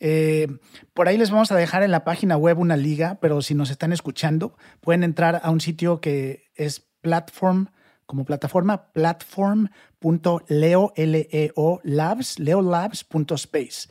eh, 0.00 0.48
por 0.94 1.08
ahí 1.08 1.16
les 1.16 1.30
vamos 1.30 1.50
a 1.52 1.56
dejar 1.56 1.82
en 1.82 1.90
la 1.90 2.04
página 2.04 2.36
web 2.36 2.58
una 2.58 2.76
liga, 2.76 3.18
pero 3.20 3.42
si 3.42 3.54
nos 3.54 3.70
están 3.70 3.92
escuchando, 3.92 4.56
pueden 4.80 5.04
entrar 5.04 5.40
a 5.42 5.50
un 5.50 5.60
sitio 5.60 6.00
que 6.00 6.44
es 6.54 6.86
platform, 7.00 7.68
como 8.04 8.24
plataforma, 8.24 8.92
platform.leo, 8.92 10.92
L-E-O, 10.96 11.80
labs, 11.82 12.38
leolabs.space. 12.38 13.88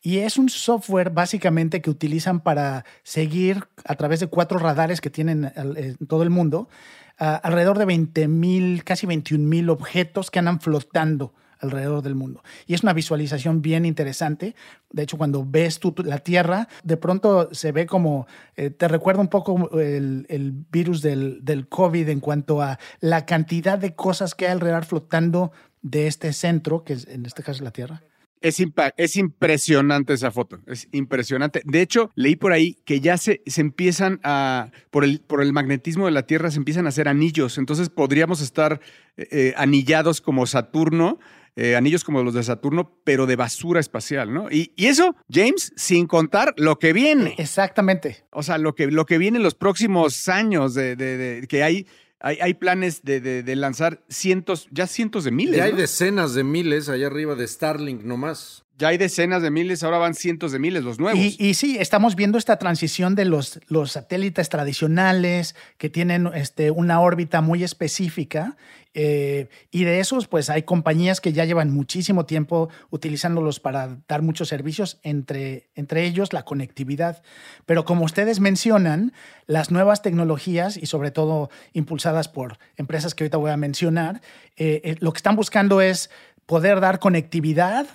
Y 0.00 0.18
es 0.18 0.38
un 0.38 0.48
software 0.48 1.10
básicamente 1.10 1.82
que 1.82 1.90
utilizan 1.90 2.40
para 2.40 2.84
seguir 3.02 3.64
a 3.84 3.96
través 3.96 4.20
de 4.20 4.28
cuatro 4.28 4.60
radares 4.60 5.00
que 5.00 5.10
tienen 5.10 5.50
en 5.56 5.96
todo 6.06 6.22
el 6.22 6.30
mundo, 6.30 6.68
alrededor 7.16 7.78
de 7.78 7.84
20 7.84 8.28
mil, 8.28 8.84
casi 8.84 9.06
21 9.06 9.44
mil 9.44 9.70
objetos 9.70 10.30
que 10.30 10.38
andan 10.38 10.60
flotando 10.60 11.34
alrededor 11.60 12.02
del 12.02 12.14
mundo. 12.14 12.42
Y 12.66 12.74
es 12.74 12.82
una 12.82 12.92
visualización 12.92 13.62
bien 13.62 13.84
interesante. 13.84 14.54
De 14.90 15.02
hecho, 15.02 15.18
cuando 15.18 15.44
ves 15.46 15.78
tú 15.78 15.94
la 16.04 16.18
Tierra, 16.18 16.68
de 16.82 16.96
pronto 16.96 17.48
se 17.52 17.72
ve 17.72 17.86
como, 17.86 18.26
eh, 18.56 18.70
te 18.70 18.88
recuerda 18.88 19.20
un 19.20 19.28
poco 19.28 19.70
el, 19.78 20.64
virus 20.70 21.02
del, 21.02 21.44
del, 21.44 21.68
COVID 21.68 22.08
en 22.08 22.20
cuanto 22.20 22.62
a 22.62 22.78
la 23.00 23.26
cantidad 23.26 23.78
de 23.78 23.94
cosas 23.94 24.34
que 24.34 24.46
hay 24.46 24.52
alrededor 24.52 24.84
flotando 24.84 25.52
de 25.82 26.06
este 26.06 26.32
centro, 26.32 26.84
que 26.84 26.94
es, 26.94 27.06
en 27.08 27.26
este 27.26 27.42
caso 27.42 27.62
la 27.64 27.70
Tierra. 27.70 28.02
Es, 28.40 28.62
es, 28.96 29.16
impresionante 29.16 30.12
esa 30.12 30.30
foto, 30.30 30.60
es 30.66 30.88
impresionante. 30.92 31.60
De 31.64 31.80
hecho, 31.80 32.12
leí 32.14 32.36
por 32.36 32.52
ahí 32.52 32.74
que 32.84 33.00
ya 33.00 33.18
se, 33.18 33.42
se 33.46 33.60
empiezan 33.60 34.20
a, 34.22 34.70
por 34.90 35.02
el, 35.02 35.20
por 35.20 35.42
el 35.42 35.52
magnetismo 35.52 36.06
de 36.06 36.12
la 36.12 36.22
Tierra, 36.22 36.50
se 36.52 36.58
empiezan 36.58 36.86
a 36.86 36.90
hacer 36.90 37.08
anillos. 37.08 37.58
Entonces 37.58 37.88
podríamos 37.88 38.40
estar 38.40 38.80
eh, 39.16 39.28
eh, 39.30 39.54
anillados 39.56 40.20
como 40.20 40.46
Saturno 40.46 41.18
eh, 41.60 41.74
anillos 41.74 42.04
como 42.04 42.22
los 42.22 42.34
de 42.34 42.44
Saturno, 42.44 43.00
pero 43.02 43.26
de 43.26 43.34
basura 43.34 43.80
espacial, 43.80 44.32
¿no? 44.32 44.48
Y, 44.48 44.70
eso, 44.76 45.16
James, 45.28 45.72
sin 45.74 46.06
contar 46.06 46.54
lo 46.56 46.78
que 46.78 46.92
viene. 46.92 47.34
Exactamente. 47.36 48.24
O 48.30 48.44
sea, 48.44 48.58
lo 48.58 48.76
que, 48.76 48.86
lo 48.86 49.06
que 49.06 49.18
viene 49.18 49.38
en 49.38 49.42
los 49.42 49.56
próximos 49.56 50.28
años, 50.28 50.74
de, 50.74 51.44
que 51.48 51.64
hay, 51.64 51.88
hay, 52.20 52.54
planes 52.54 53.02
de, 53.02 53.56
lanzar 53.56 54.04
cientos, 54.08 54.68
ya 54.70 54.86
cientos 54.86 55.24
de 55.24 55.32
miles. 55.32 55.56
Ya 55.56 55.64
hay 55.64 55.72
decenas 55.72 56.32
de 56.34 56.44
miles 56.44 56.88
allá 56.88 57.08
arriba 57.08 57.34
de 57.34 57.48
Starlink 57.48 58.04
nomás. 58.04 58.64
Ya 58.78 58.88
hay 58.88 58.96
decenas 58.96 59.42
de 59.42 59.50
miles, 59.50 59.82
ahora 59.82 59.98
van 59.98 60.14
cientos 60.14 60.52
de 60.52 60.60
miles 60.60 60.84
los 60.84 61.00
nuevos. 61.00 61.18
Y, 61.20 61.54
sí, 61.54 61.76
estamos 61.80 62.14
viendo 62.14 62.38
esta 62.38 62.60
transición 62.60 63.16
de 63.16 63.24
los, 63.24 63.58
los 63.66 63.90
satélites 63.90 64.48
tradicionales 64.50 65.56
que 65.78 65.90
tienen 65.90 66.28
este, 66.32 66.70
una 66.70 67.00
órbita 67.00 67.40
muy 67.40 67.64
específica. 67.64 68.56
Eh, 68.94 69.48
y 69.72 69.82
de 69.82 69.98
esos, 69.98 70.28
pues 70.28 70.48
hay 70.48 70.62
compañías 70.62 71.20
que 71.20 71.32
ya 71.32 71.44
llevan 71.44 71.72
muchísimo 71.72 72.24
tiempo 72.24 72.68
utilizándolos 72.90 73.58
para 73.58 73.98
dar 74.06 74.22
muchos 74.22 74.46
servicios, 74.46 75.00
entre, 75.02 75.70
entre 75.74 76.04
ellos 76.04 76.32
la 76.32 76.44
conectividad. 76.44 77.24
Pero 77.66 77.84
como 77.84 78.04
ustedes 78.04 78.38
mencionan, 78.38 79.12
las 79.46 79.72
nuevas 79.72 80.02
tecnologías 80.02 80.76
y 80.76 80.86
sobre 80.86 81.10
todo 81.10 81.50
impulsadas 81.72 82.28
por 82.28 82.58
empresas 82.76 83.16
que 83.16 83.24
ahorita 83.24 83.38
voy 83.38 83.50
a 83.50 83.56
mencionar, 83.56 84.22
eh, 84.56 84.82
eh, 84.84 84.96
lo 85.00 85.12
que 85.12 85.18
están 85.18 85.34
buscando 85.34 85.80
es 85.80 86.10
poder 86.46 86.78
dar 86.78 87.00
conectividad 87.00 87.88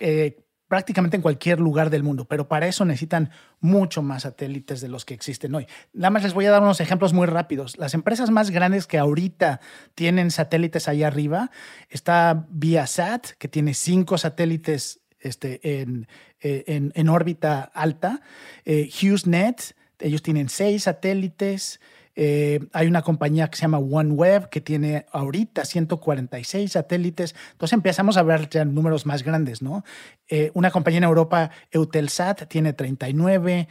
eh, 0.00 0.36
prácticamente 0.72 1.16
en 1.16 1.22
cualquier 1.22 1.60
lugar 1.60 1.90
del 1.90 2.02
mundo, 2.02 2.24
pero 2.24 2.48
para 2.48 2.66
eso 2.66 2.86
necesitan 2.86 3.30
mucho 3.60 4.00
más 4.00 4.22
satélites 4.22 4.80
de 4.80 4.88
los 4.88 5.04
que 5.04 5.12
existen 5.12 5.54
hoy. 5.54 5.66
Nada 5.92 6.08
más 6.08 6.22
les 6.22 6.32
voy 6.32 6.46
a 6.46 6.50
dar 6.50 6.62
unos 6.62 6.80
ejemplos 6.80 7.12
muy 7.12 7.26
rápidos. 7.26 7.76
Las 7.76 7.92
empresas 7.92 8.30
más 8.30 8.50
grandes 8.50 8.86
que 8.86 8.96
ahorita 8.96 9.60
tienen 9.94 10.30
satélites 10.30 10.88
ahí 10.88 11.02
arriba, 11.02 11.50
está 11.90 12.46
Viasat, 12.48 13.32
que 13.38 13.48
tiene 13.48 13.74
cinco 13.74 14.16
satélites 14.16 15.02
este, 15.20 15.82
en, 15.82 16.08
eh, 16.40 16.64
en, 16.66 16.90
en 16.94 17.08
órbita 17.10 17.70
alta. 17.74 18.22
Eh, 18.64 18.88
HughesNet, 18.90 19.76
ellos 19.98 20.22
tienen 20.22 20.48
seis 20.48 20.84
satélites. 20.84 21.80
Eh, 22.14 22.60
hay 22.72 22.86
una 22.86 23.02
compañía 23.02 23.48
que 23.48 23.56
se 23.56 23.62
llama 23.62 23.78
OneWeb 23.78 24.50
que 24.50 24.60
tiene 24.60 25.06
ahorita 25.12 25.64
146 25.64 26.72
satélites. 26.72 27.34
Entonces 27.52 27.72
empezamos 27.72 28.16
a 28.16 28.22
ver 28.22 28.48
ya 28.50 28.64
números 28.64 29.06
más 29.06 29.22
grandes, 29.22 29.62
¿no? 29.62 29.84
Eh, 30.28 30.50
una 30.54 30.70
compañía 30.70 30.98
en 30.98 31.04
Europa, 31.04 31.50
Eutelsat, 31.70 32.46
tiene 32.48 32.72
39, 32.74 33.68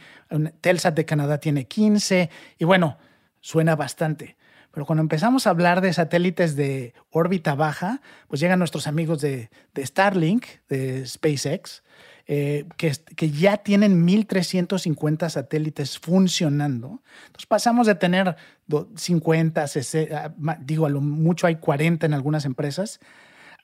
Telsat 0.60 0.94
de 0.94 1.04
Canadá 1.04 1.38
tiene 1.38 1.66
15, 1.66 2.30
y 2.58 2.64
bueno, 2.64 2.98
suena 3.40 3.76
bastante. 3.76 4.36
Pero 4.72 4.86
cuando 4.86 5.02
empezamos 5.02 5.46
a 5.46 5.50
hablar 5.50 5.82
de 5.82 5.92
satélites 5.92 6.56
de 6.56 6.94
órbita 7.10 7.54
baja, 7.54 8.00
pues 8.28 8.40
llegan 8.40 8.58
nuestros 8.58 8.86
amigos 8.86 9.20
de, 9.20 9.50
de 9.74 9.86
Starlink, 9.86 10.46
de 10.68 11.06
SpaceX, 11.06 11.82
eh, 12.34 12.64
que, 12.78 12.90
que, 13.14 13.30
ya 13.30 13.58
tienen 13.58 14.06
1.350 14.06 15.28
satélites 15.28 15.98
funcionando. 15.98 17.02
Entonces 17.26 17.44
pasamos 17.44 17.86
de 17.86 17.94
tener 17.94 18.36
50, 18.96 19.66
60, 19.66 20.34
digo, 20.60 20.86
a 20.86 20.88
lo 20.88 21.02
mucho 21.02 21.46
hay 21.46 21.56
40 21.56 22.06
en 22.06 22.14
algunas 22.14 22.46
empresas, 22.46 23.00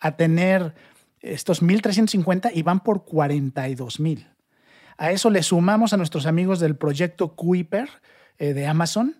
a 0.00 0.18
tener 0.18 0.74
estos 1.22 1.62
1.350 1.62 2.50
y 2.52 2.61
van 2.61 2.81
por 2.81 3.07
42.000. 3.07 4.26
A 4.98 5.12
eso 5.12 5.31
le 5.31 5.42
sumamos 5.42 5.94
a 5.94 5.96
nuestros 5.96 6.26
amigos 6.26 6.61
del 6.61 6.76
proyecto 6.76 7.37
Kuiper 7.37 7.88
eh, 8.37 8.52
de 8.52 8.66
Amazon, 8.66 9.16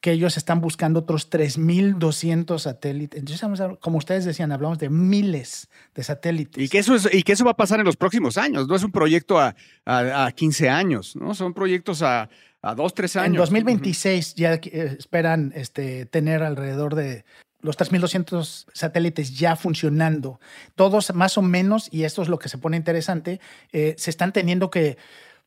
que 0.00 0.12
ellos 0.12 0.36
están 0.36 0.60
buscando 0.60 1.00
otros 1.00 1.28
3.200 1.30 2.58
satélites. 2.58 3.18
Entonces, 3.18 3.76
como 3.80 3.98
ustedes 3.98 4.24
decían, 4.24 4.52
hablamos 4.52 4.78
de 4.78 4.90
miles 4.90 5.68
de 5.94 6.04
satélites. 6.04 6.62
Y 6.62 6.68
que 6.68 6.78
eso, 6.78 6.94
es, 6.94 7.08
y 7.12 7.22
que 7.22 7.32
eso 7.32 7.44
va 7.44 7.52
a 7.52 7.56
pasar 7.56 7.80
en 7.80 7.86
los 7.86 7.96
próximos 7.96 8.38
años, 8.38 8.68
no 8.68 8.76
es 8.76 8.84
un 8.84 8.92
proyecto 8.92 9.38
a, 9.38 9.56
a, 9.84 10.30
15 10.32 10.68
años, 10.68 11.16
¿no? 11.16 11.34
Son 11.34 11.52
proyectos 11.52 12.02
a, 12.02 12.28
a 12.62 12.74
2, 12.74 12.94
3 12.94 13.16
años. 13.16 13.26
En 13.26 13.36
2026 13.36 14.34
ya 14.36 14.54
eh, 14.54 14.96
esperan 14.98 15.52
este, 15.56 16.06
tener 16.06 16.42
alrededor 16.42 16.94
de 16.94 17.24
los 17.60 17.76
3.200 17.76 18.66
satélites 18.72 19.36
ya 19.36 19.56
funcionando. 19.56 20.38
Todos 20.76 21.12
más 21.14 21.38
o 21.38 21.42
menos, 21.42 21.88
y 21.90 22.04
esto 22.04 22.22
es 22.22 22.28
lo 22.28 22.38
que 22.38 22.48
se 22.48 22.58
pone 22.58 22.76
interesante, 22.76 23.40
eh, 23.72 23.96
se 23.98 24.10
están 24.10 24.32
teniendo 24.32 24.70
que 24.70 24.96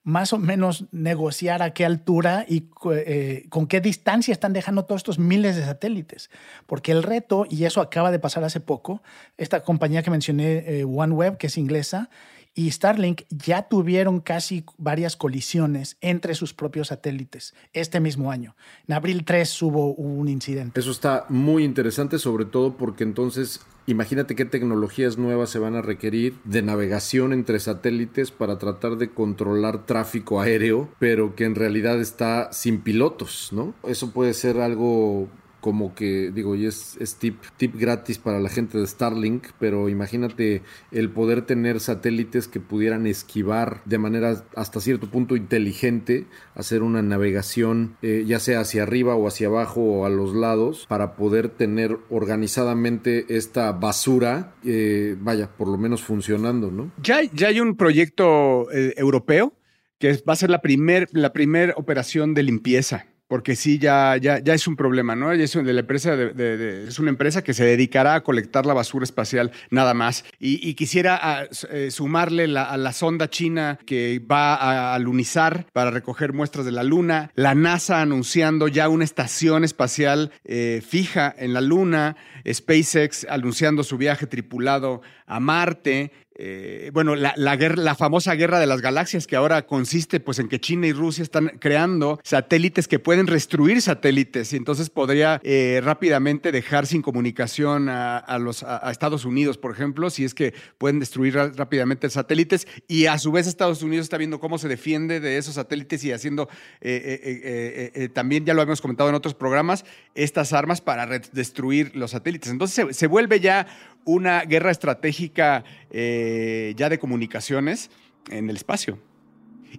más 0.03 0.33
o 0.33 0.39
menos 0.39 0.85
negociar 0.91 1.61
a 1.61 1.73
qué 1.73 1.85
altura 1.85 2.45
y 2.47 2.69
eh, 2.91 3.45
con 3.49 3.67
qué 3.67 3.81
distancia 3.81 4.31
están 4.31 4.53
dejando 4.53 4.85
todos 4.85 4.99
estos 4.99 5.19
miles 5.19 5.55
de 5.55 5.63
satélites. 5.63 6.29
Porque 6.65 6.91
el 6.91 7.03
reto, 7.03 7.45
y 7.49 7.65
eso 7.65 7.81
acaba 7.81 8.11
de 8.11 8.19
pasar 8.19 8.43
hace 8.43 8.59
poco, 8.59 9.03
esta 9.37 9.61
compañía 9.61 10.01
que 10.01 10.09
mencioné, 10.09 10.63
eh, 10.65 10.85
OneWeb, 10.85 11.37
que 11.37 11.47
es 11.47 11.57
inglesa, 11.57 12.09
y 12.53 12.69
Starlink 12.71 13.21
ya 13.29 13.63
tuvieron 13.63 14.19
casi 14.19 14.65
varias 14.77 15.15
colisiones 15.15 15.97
entre 16.01 16.35
sus 16.35 16.53
propios 16.53 16.89
satélites 16.89 17.53
este 17.73 17.99
mismo 17.99 18.31
año. 18.31 18.55
En 18.87 18.95
abril 18.95 19.23
3 19.25 19.61
hubo 19.63 19.93
un 19.93 20.27
incidente. 20.27 20.79
Eso 20.79 20.91
está 20.91 21.25
muy 21.29 21.63
interesante, 21.63 22.19
sobre 22.19 22.45
todo 22.45 22.77
porque 22.77 23.03
entonces 23.03 23.61
Imagínate 23.87 24.35
qué 24.35 24.45
tecnologías 24.45 25.17
nuevas 25.17 25.49
se 25.49 25.59
van 25.59 25.75
a 25.75 25.81
requerir 25.81 26.35
de 26.43 26.61
navegación 26.61 27.33
entre 27.33 27.59
satélites 27.59 28.29
para 28.29 28.59
tratar 28.59 28.97
de 28.97 29.09
controlar 29.09 29.85
tráfico 29.85 30.39
aéreo, 30.39 30.89
pero 30.99 31.35
que 31.35 31.45
en 31.45 31.55
realidad 31.55 31.99
está 31.99 32.53
sin 32.53 32.81
pilotos, 32.81 33.49
¿no? 33.51 33.73
Eso 33.83 34.11
puede 34.11 34.33
ser 34.35 34.59
algo 34.59 35.29
como 35.61 35.93
que, 35.93 36.31
digo, 36.33 36.55
y 36.55 36.65
es, 36.65 36.97
tip, 37.19 37.37
tip 37.55 37.75
gratis 37.75 38.17
para 38.17 38.39
la 38.39 38.49
gente 38.49 38.79
de 38.79 38.87
Starlink, 38.87 39.47
pero 39.59 39.87
imagínate 39.87 40.63
el 40.91 41.09
poder 41.11 41.43
tener 41.43 41.79
satélites 41.79 42.47
que 42.47 42.59
pudieran 42.59 43.05
esquivar 43.05 43.81
de 43.85 43.99
manera 43.99 44.43
hasta 44.55 44.81
cierto 44.81 45.09
punto 45.09 45.35
inteligente, 45.35 46.25
hacer 46.55 46.81
una 46.81 47.01
navegación 47.01 47.95
eh, 48.01 48.25
ya 48.27 48.39
sea 48.39 48.61
hacia 48.61 48.83
arriba 48.83 49.15
o 49.15 49.27
hacia 49.27 49.47
abajo 49.47 49.81
o 49.81 50.05
a 50.05 50.09
los 50.09 50.33
lados, 50.33 50.85
para 50.89 51.15
poder 51.15 51.49
tener 51.49 51.97
organizadamente 52.09 53.37
esta 53.37 53.71
basura, 53.71 54.55
eh, 54.65 55.15
vaya, 55.19 55.49
por 55.55 55.67
lo 55.67 55.77
menos 55.77 56.01
funcionando, 56.01 56.71
¿no? 56.71 56.91
Ya, 57.01 57.21
ya 57.33 57.49
hay 57.49 57.59
un 57.59 57.77
proyecto 57.77 58.71
eh, 58.71 58.95
europeo 58.97 59.53
que 59.99 60.13
va 60.27 60.33
a 60.33 60.35
ser 60.35 60.49
la 60.49 60.61
primera 60.61 61.05
la 61.11 61.31
primer 61.31 61.75
operación 61.77 62.33
de 62.33 62.41
limpieza 62.41 63.10
porque 63.31 63.55
sí, 63.55 63.79
ya, 63.79 64.17
ya, 64.17 64.39
ya 64.39 64.53
es 64.53 64.67
un 64.67 64.75
problema, 64.75 65.15
¿no? 65.15 65.31
Es, 65.31 65.55
empresa 65.55 66.15
es 66.15 66.99
una 66.99 67.11
empresa 67.11 67.41
que 67.41 67.53
se 67.53 67.63
dedicará 67.63 68.15
a 68.15 68.23
colectar 68.23 68.65
la 68.65 68.73
basura 68.73 69.05
espacial 69.05 69.53
nada 69.69 69.93
más. 69.93 70.25
Y, 70.37 70.73
quisiera 70.73 71.17
ah, 71.23 71.45
eh, 71.69 71.91
sumarle 71.91 72.43
a 72.57 72.75
la 72.75 72.91
sonda 72.91 73.29
china 73.29 73.79
que 73.85 74.19
va 74.19 74.55
a 74.55 74.95
alunizar 74.95 75.65
para 75.71 75.91
recoger 75.91 76.33
muestras 76.33 76.65
de 76.65 76.73
la 76.73 76.83
Luna, 76.83 77.31
la 77.35 77.55
NASA 77.55 78.01
anunciando 78.01 78.67
ya 78.67 78.89
una 78.89 79.05
estación 79.05 79.63
espacial 79.63 80.33
eh, 80.43 80.83
fija 80.85 81.33
en 81.37 81.53
la 81.53 81.61
Luna, 81.61 82.17
SpaceX 82.45 83.25
anunciando 83.29 83.85
su 83.85 83.97
viaje 83.97 84.27
tripulado 84.27 85.03
a 85.25 85.39
Marte. 85.39 86.11
Eh, 86.43 86.89
bueno, 86.91 87.15
la, 87.15 87.95
famosa 87.95 88.33
guerra 88.33 88.59
de 88.59 88.65
las 88.65 88.81
galaxias 88.81 89.27
que 89.27 89.35
ahora 89.35 89.67
consiste 89.67 90.19
pues 90.19 90.39
en 90.39 90.49
que 90.49 90.59
China 90.59 90.87
y 90.87 90.91
Rusia 90.91 91.21
están 91.21 91.49
creando 91.59 92.19
satélites 92.23 92.87
que 92.87 92.97
pueden 92.97 93.27
destruir 93.27 93.79
satélites 93.79 94.51
y 94.51 94.57
entonces 94.57 94.89
podría 94.89 95.39
eh, 95.43 95.81
rápidamente 95.83 96.51
dejar 96.51 96.87
sin 96.87 97.03
comunicación 97.03 97.89
a, 97.89 98.39
los, 98.39 98.65
Estados 98.89 99.23
Unidos, 99.23 99.59
por 99.59 99.71
ejemplo, 99.71 100.09
si 100.09 100.23
es 100.23 100.33
que 100.33 100.55
pueden 100.79 100.99
destruir 100.99 101.35
rápidamente 101.35 102.09
satélites 102.09 102.67
y 102.87 103.05
a 103.05 103.19
su 103.19 103.31
vez 103.31 103.45
Estados 103.45 103.83
Unidos 103.83 104.05
está 104.05 104.17
viendo 104.17 104.39
cómo 104.39 104.57
se 104.57 104.67
defiende 104.67 105.19
de 105.19 105.37
esos 105.37 105.53
satélites 105.53 106.03
y 106.05 106.11
haciendo, 106.11 106.49
eh, 106.81 108.09
también 108.13 108.45
ya 108.45 108.55
lo 108.55 108.63
habíamos 108.63 108.81
comentado 108.81 109.09
en 109.09 109.15
otros 109.15 109.35
programas, 109.35 109.85
estas 110.15 110.53
armas 110.53 110.81
para 110.81 111.05
destruir 111.05 111.95
los 111.95 112.11
satélites. 112.11 112.49
Entonces 112.49 112.97
se 112.97 113.05
vuelve 113.05 113.39
ya 113.39 113.67
una 114.05 114.41
guerra 114.41 114.71
estratégica 114.71 115.63
eh, 115.89 116.73
ya 116.77 116.89
de 116.89 116.99
comunicaciones 116.99 117.89
en 118.29 118.49
el 118.49 118.55
espacio. 118.55 118.99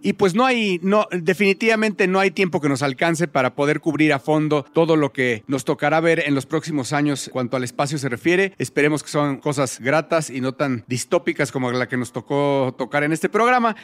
Y 0.01 0.15
pues 0.15 0.35
no 0.35 0.45
hay, 0.45 0.81
definitivamente 1.13 2.07
no 2.07 2.21
hay 2.21 2.31
tiempo 2.31 2.61
que 2.61 2.69
nos 2.69 2.83
alcance 2.83 3.29
para 3.29 3.55
poder 3.55 3.81
cubrir 3.81 4.13
a 4.13 4.19
fondo 4.19 4.65
todo 4.73 4.97
lo 4.97 5.13
que 5.13 5.45
nos 5.47 5.65
tocará 5.65 6.01
ver 6.01 6.23
en 6.27 6.35
los 6.35 6.47
próximos 6.47 6.93
años 6.93 7.29
cuanto 7.33 7.57
al 7.57 7.65
espacio 7.65 7.99
se 7.99 8.09
refiere. 8.09 8.55
Esperemos 8.59 9.03
que 9.03 9.11
son 9.11 9.39
cosas 9.39 9.81
gratas 9.81 10.31
y 10.31 10.41
no 10.41 10.53
tan 10.53 10.85
distópicas 10.87 11.53
como 11.53 11.71
la 11.71 11.89
que 11.89 11.97
nos 11.97 12.13
tocó 12.13 12.75
tocar 12.79 13.05
en 13.05 13.13
este 13.13 13.29
programa, 13.29 13.77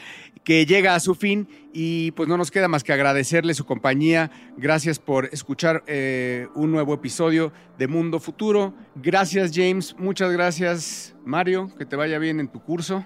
que 0.43 0.65
llega 0.65 0.95
a 0.95 0.99
su 0.99 1.15
fin 1.15 1.47
y 1.73 2.11
pues 2.11 2.27
no 2.27 2.37
nos 2.37 2.51
queda 2.51 2.67
más 2.67 2.83
que 2.83 2.93
agradecerle 2.93 3.53
su 3.53 3.65
compañía. 3.65 4.31
Gracias 4.57 4.99
por 4.99 5.25
escuchar 5.31 5.83
eh, 5.87 6.47
un 6.55 6.71
nuevo 6.71 6.93
episodio 6.93 7.51
de 7.77 7.87
Mundo 7.87 8.19
Futuro. 8.19 8.73
Gracias 8.95 9.51
James, 9.53 9.95
muchas 9.97 10.31
gracias 10.31 11.15
Mario, 11.25 11.71
que 11.77 11.85
te 11.85 11.95
vaya 11.95 12.17
bien 12.19 12.39
en 12.39 12.47
tu 12.47 12.61
curso 12.61 13.05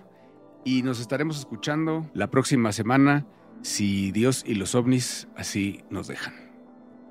y 0.65 0.83
nos 0.83 0.99
estaremos 0.99 1.37
escuchando 1.37 2.09
la 2.13 2.29
próxima 2.29 2.71
semana 2.71 3.25
si 3.61 4.11
Dios 4.11 4.43
y 4.45 4.55
los 4.55 4.75
ovnis 4.75 5.27
así 5.35 5.83
nos 5.89 6.07
dejan. 6.07 6.33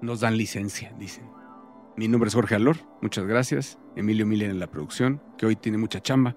Nos 0.01 0.21
dan 0.21 0.37
licencia, 0.37 0.93
dicen. 0.99 1.25
Mi 1.97 2.09
nombre 2.09 2.29
es 2.29 2.35
Jorge 2.35 2.55
Alor, 2.55 2.77
muchas 3.01 3.27
gracias. 3.27 3.79
Emilio 3.97 4.27
Milen 4.27 4.51
en 4.51 4.59
la 4.59 4.67
producción, 4.67 5.21
que 5.37 5.47
hoy 5.47 5.57
tiene 5.57 5.79
mucha 5.79 6.01
chamba. 6.01 6.35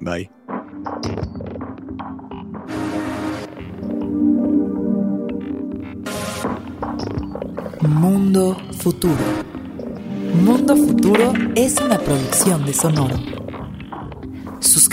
Bye. 0.00 0.30
Mundo 7.80 8.56
Futuro. 8.78 9.14
Mundo 10.42 10.76
Futuro 10.76 11.32
es 11.54 11.80
una 11.80 11.98
producción 11.98 12.66
de 12.66 12.74
Sonoro. 12.74 13.33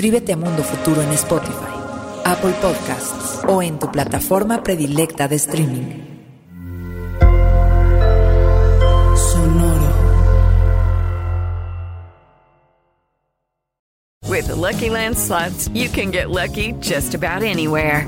Suscríbete 0.02 0.34
a 0.34 0.36
Mundo 0.36 0.64
Futuro 0.64 1.04
en 1.04 1.12
Spotify, 1.12 1.76
Apple 2.26 2.54
Podcasts 2.60 3.40
o 3.48 3.62
en 3.62 3.78
tu 3.78 3.92
plataforma 3.92 4.64
predilecta 4.64 5.28
de 5.28 5.36
streaming. 5.36 6.04
Sonoro. 9.16 9.94
With 14.28 14.48
the 14.48 14.56
Lucky 14.56 14.90
Land 14.90 15.16
slots, 15.16 15.70
you 15.72 15.88
can 15.88 16.10
get 16.10 16.32
lucky 16.32 16.74
just 16.80 17.14
about 17.14 17.44
anywhere. 17.44 18.08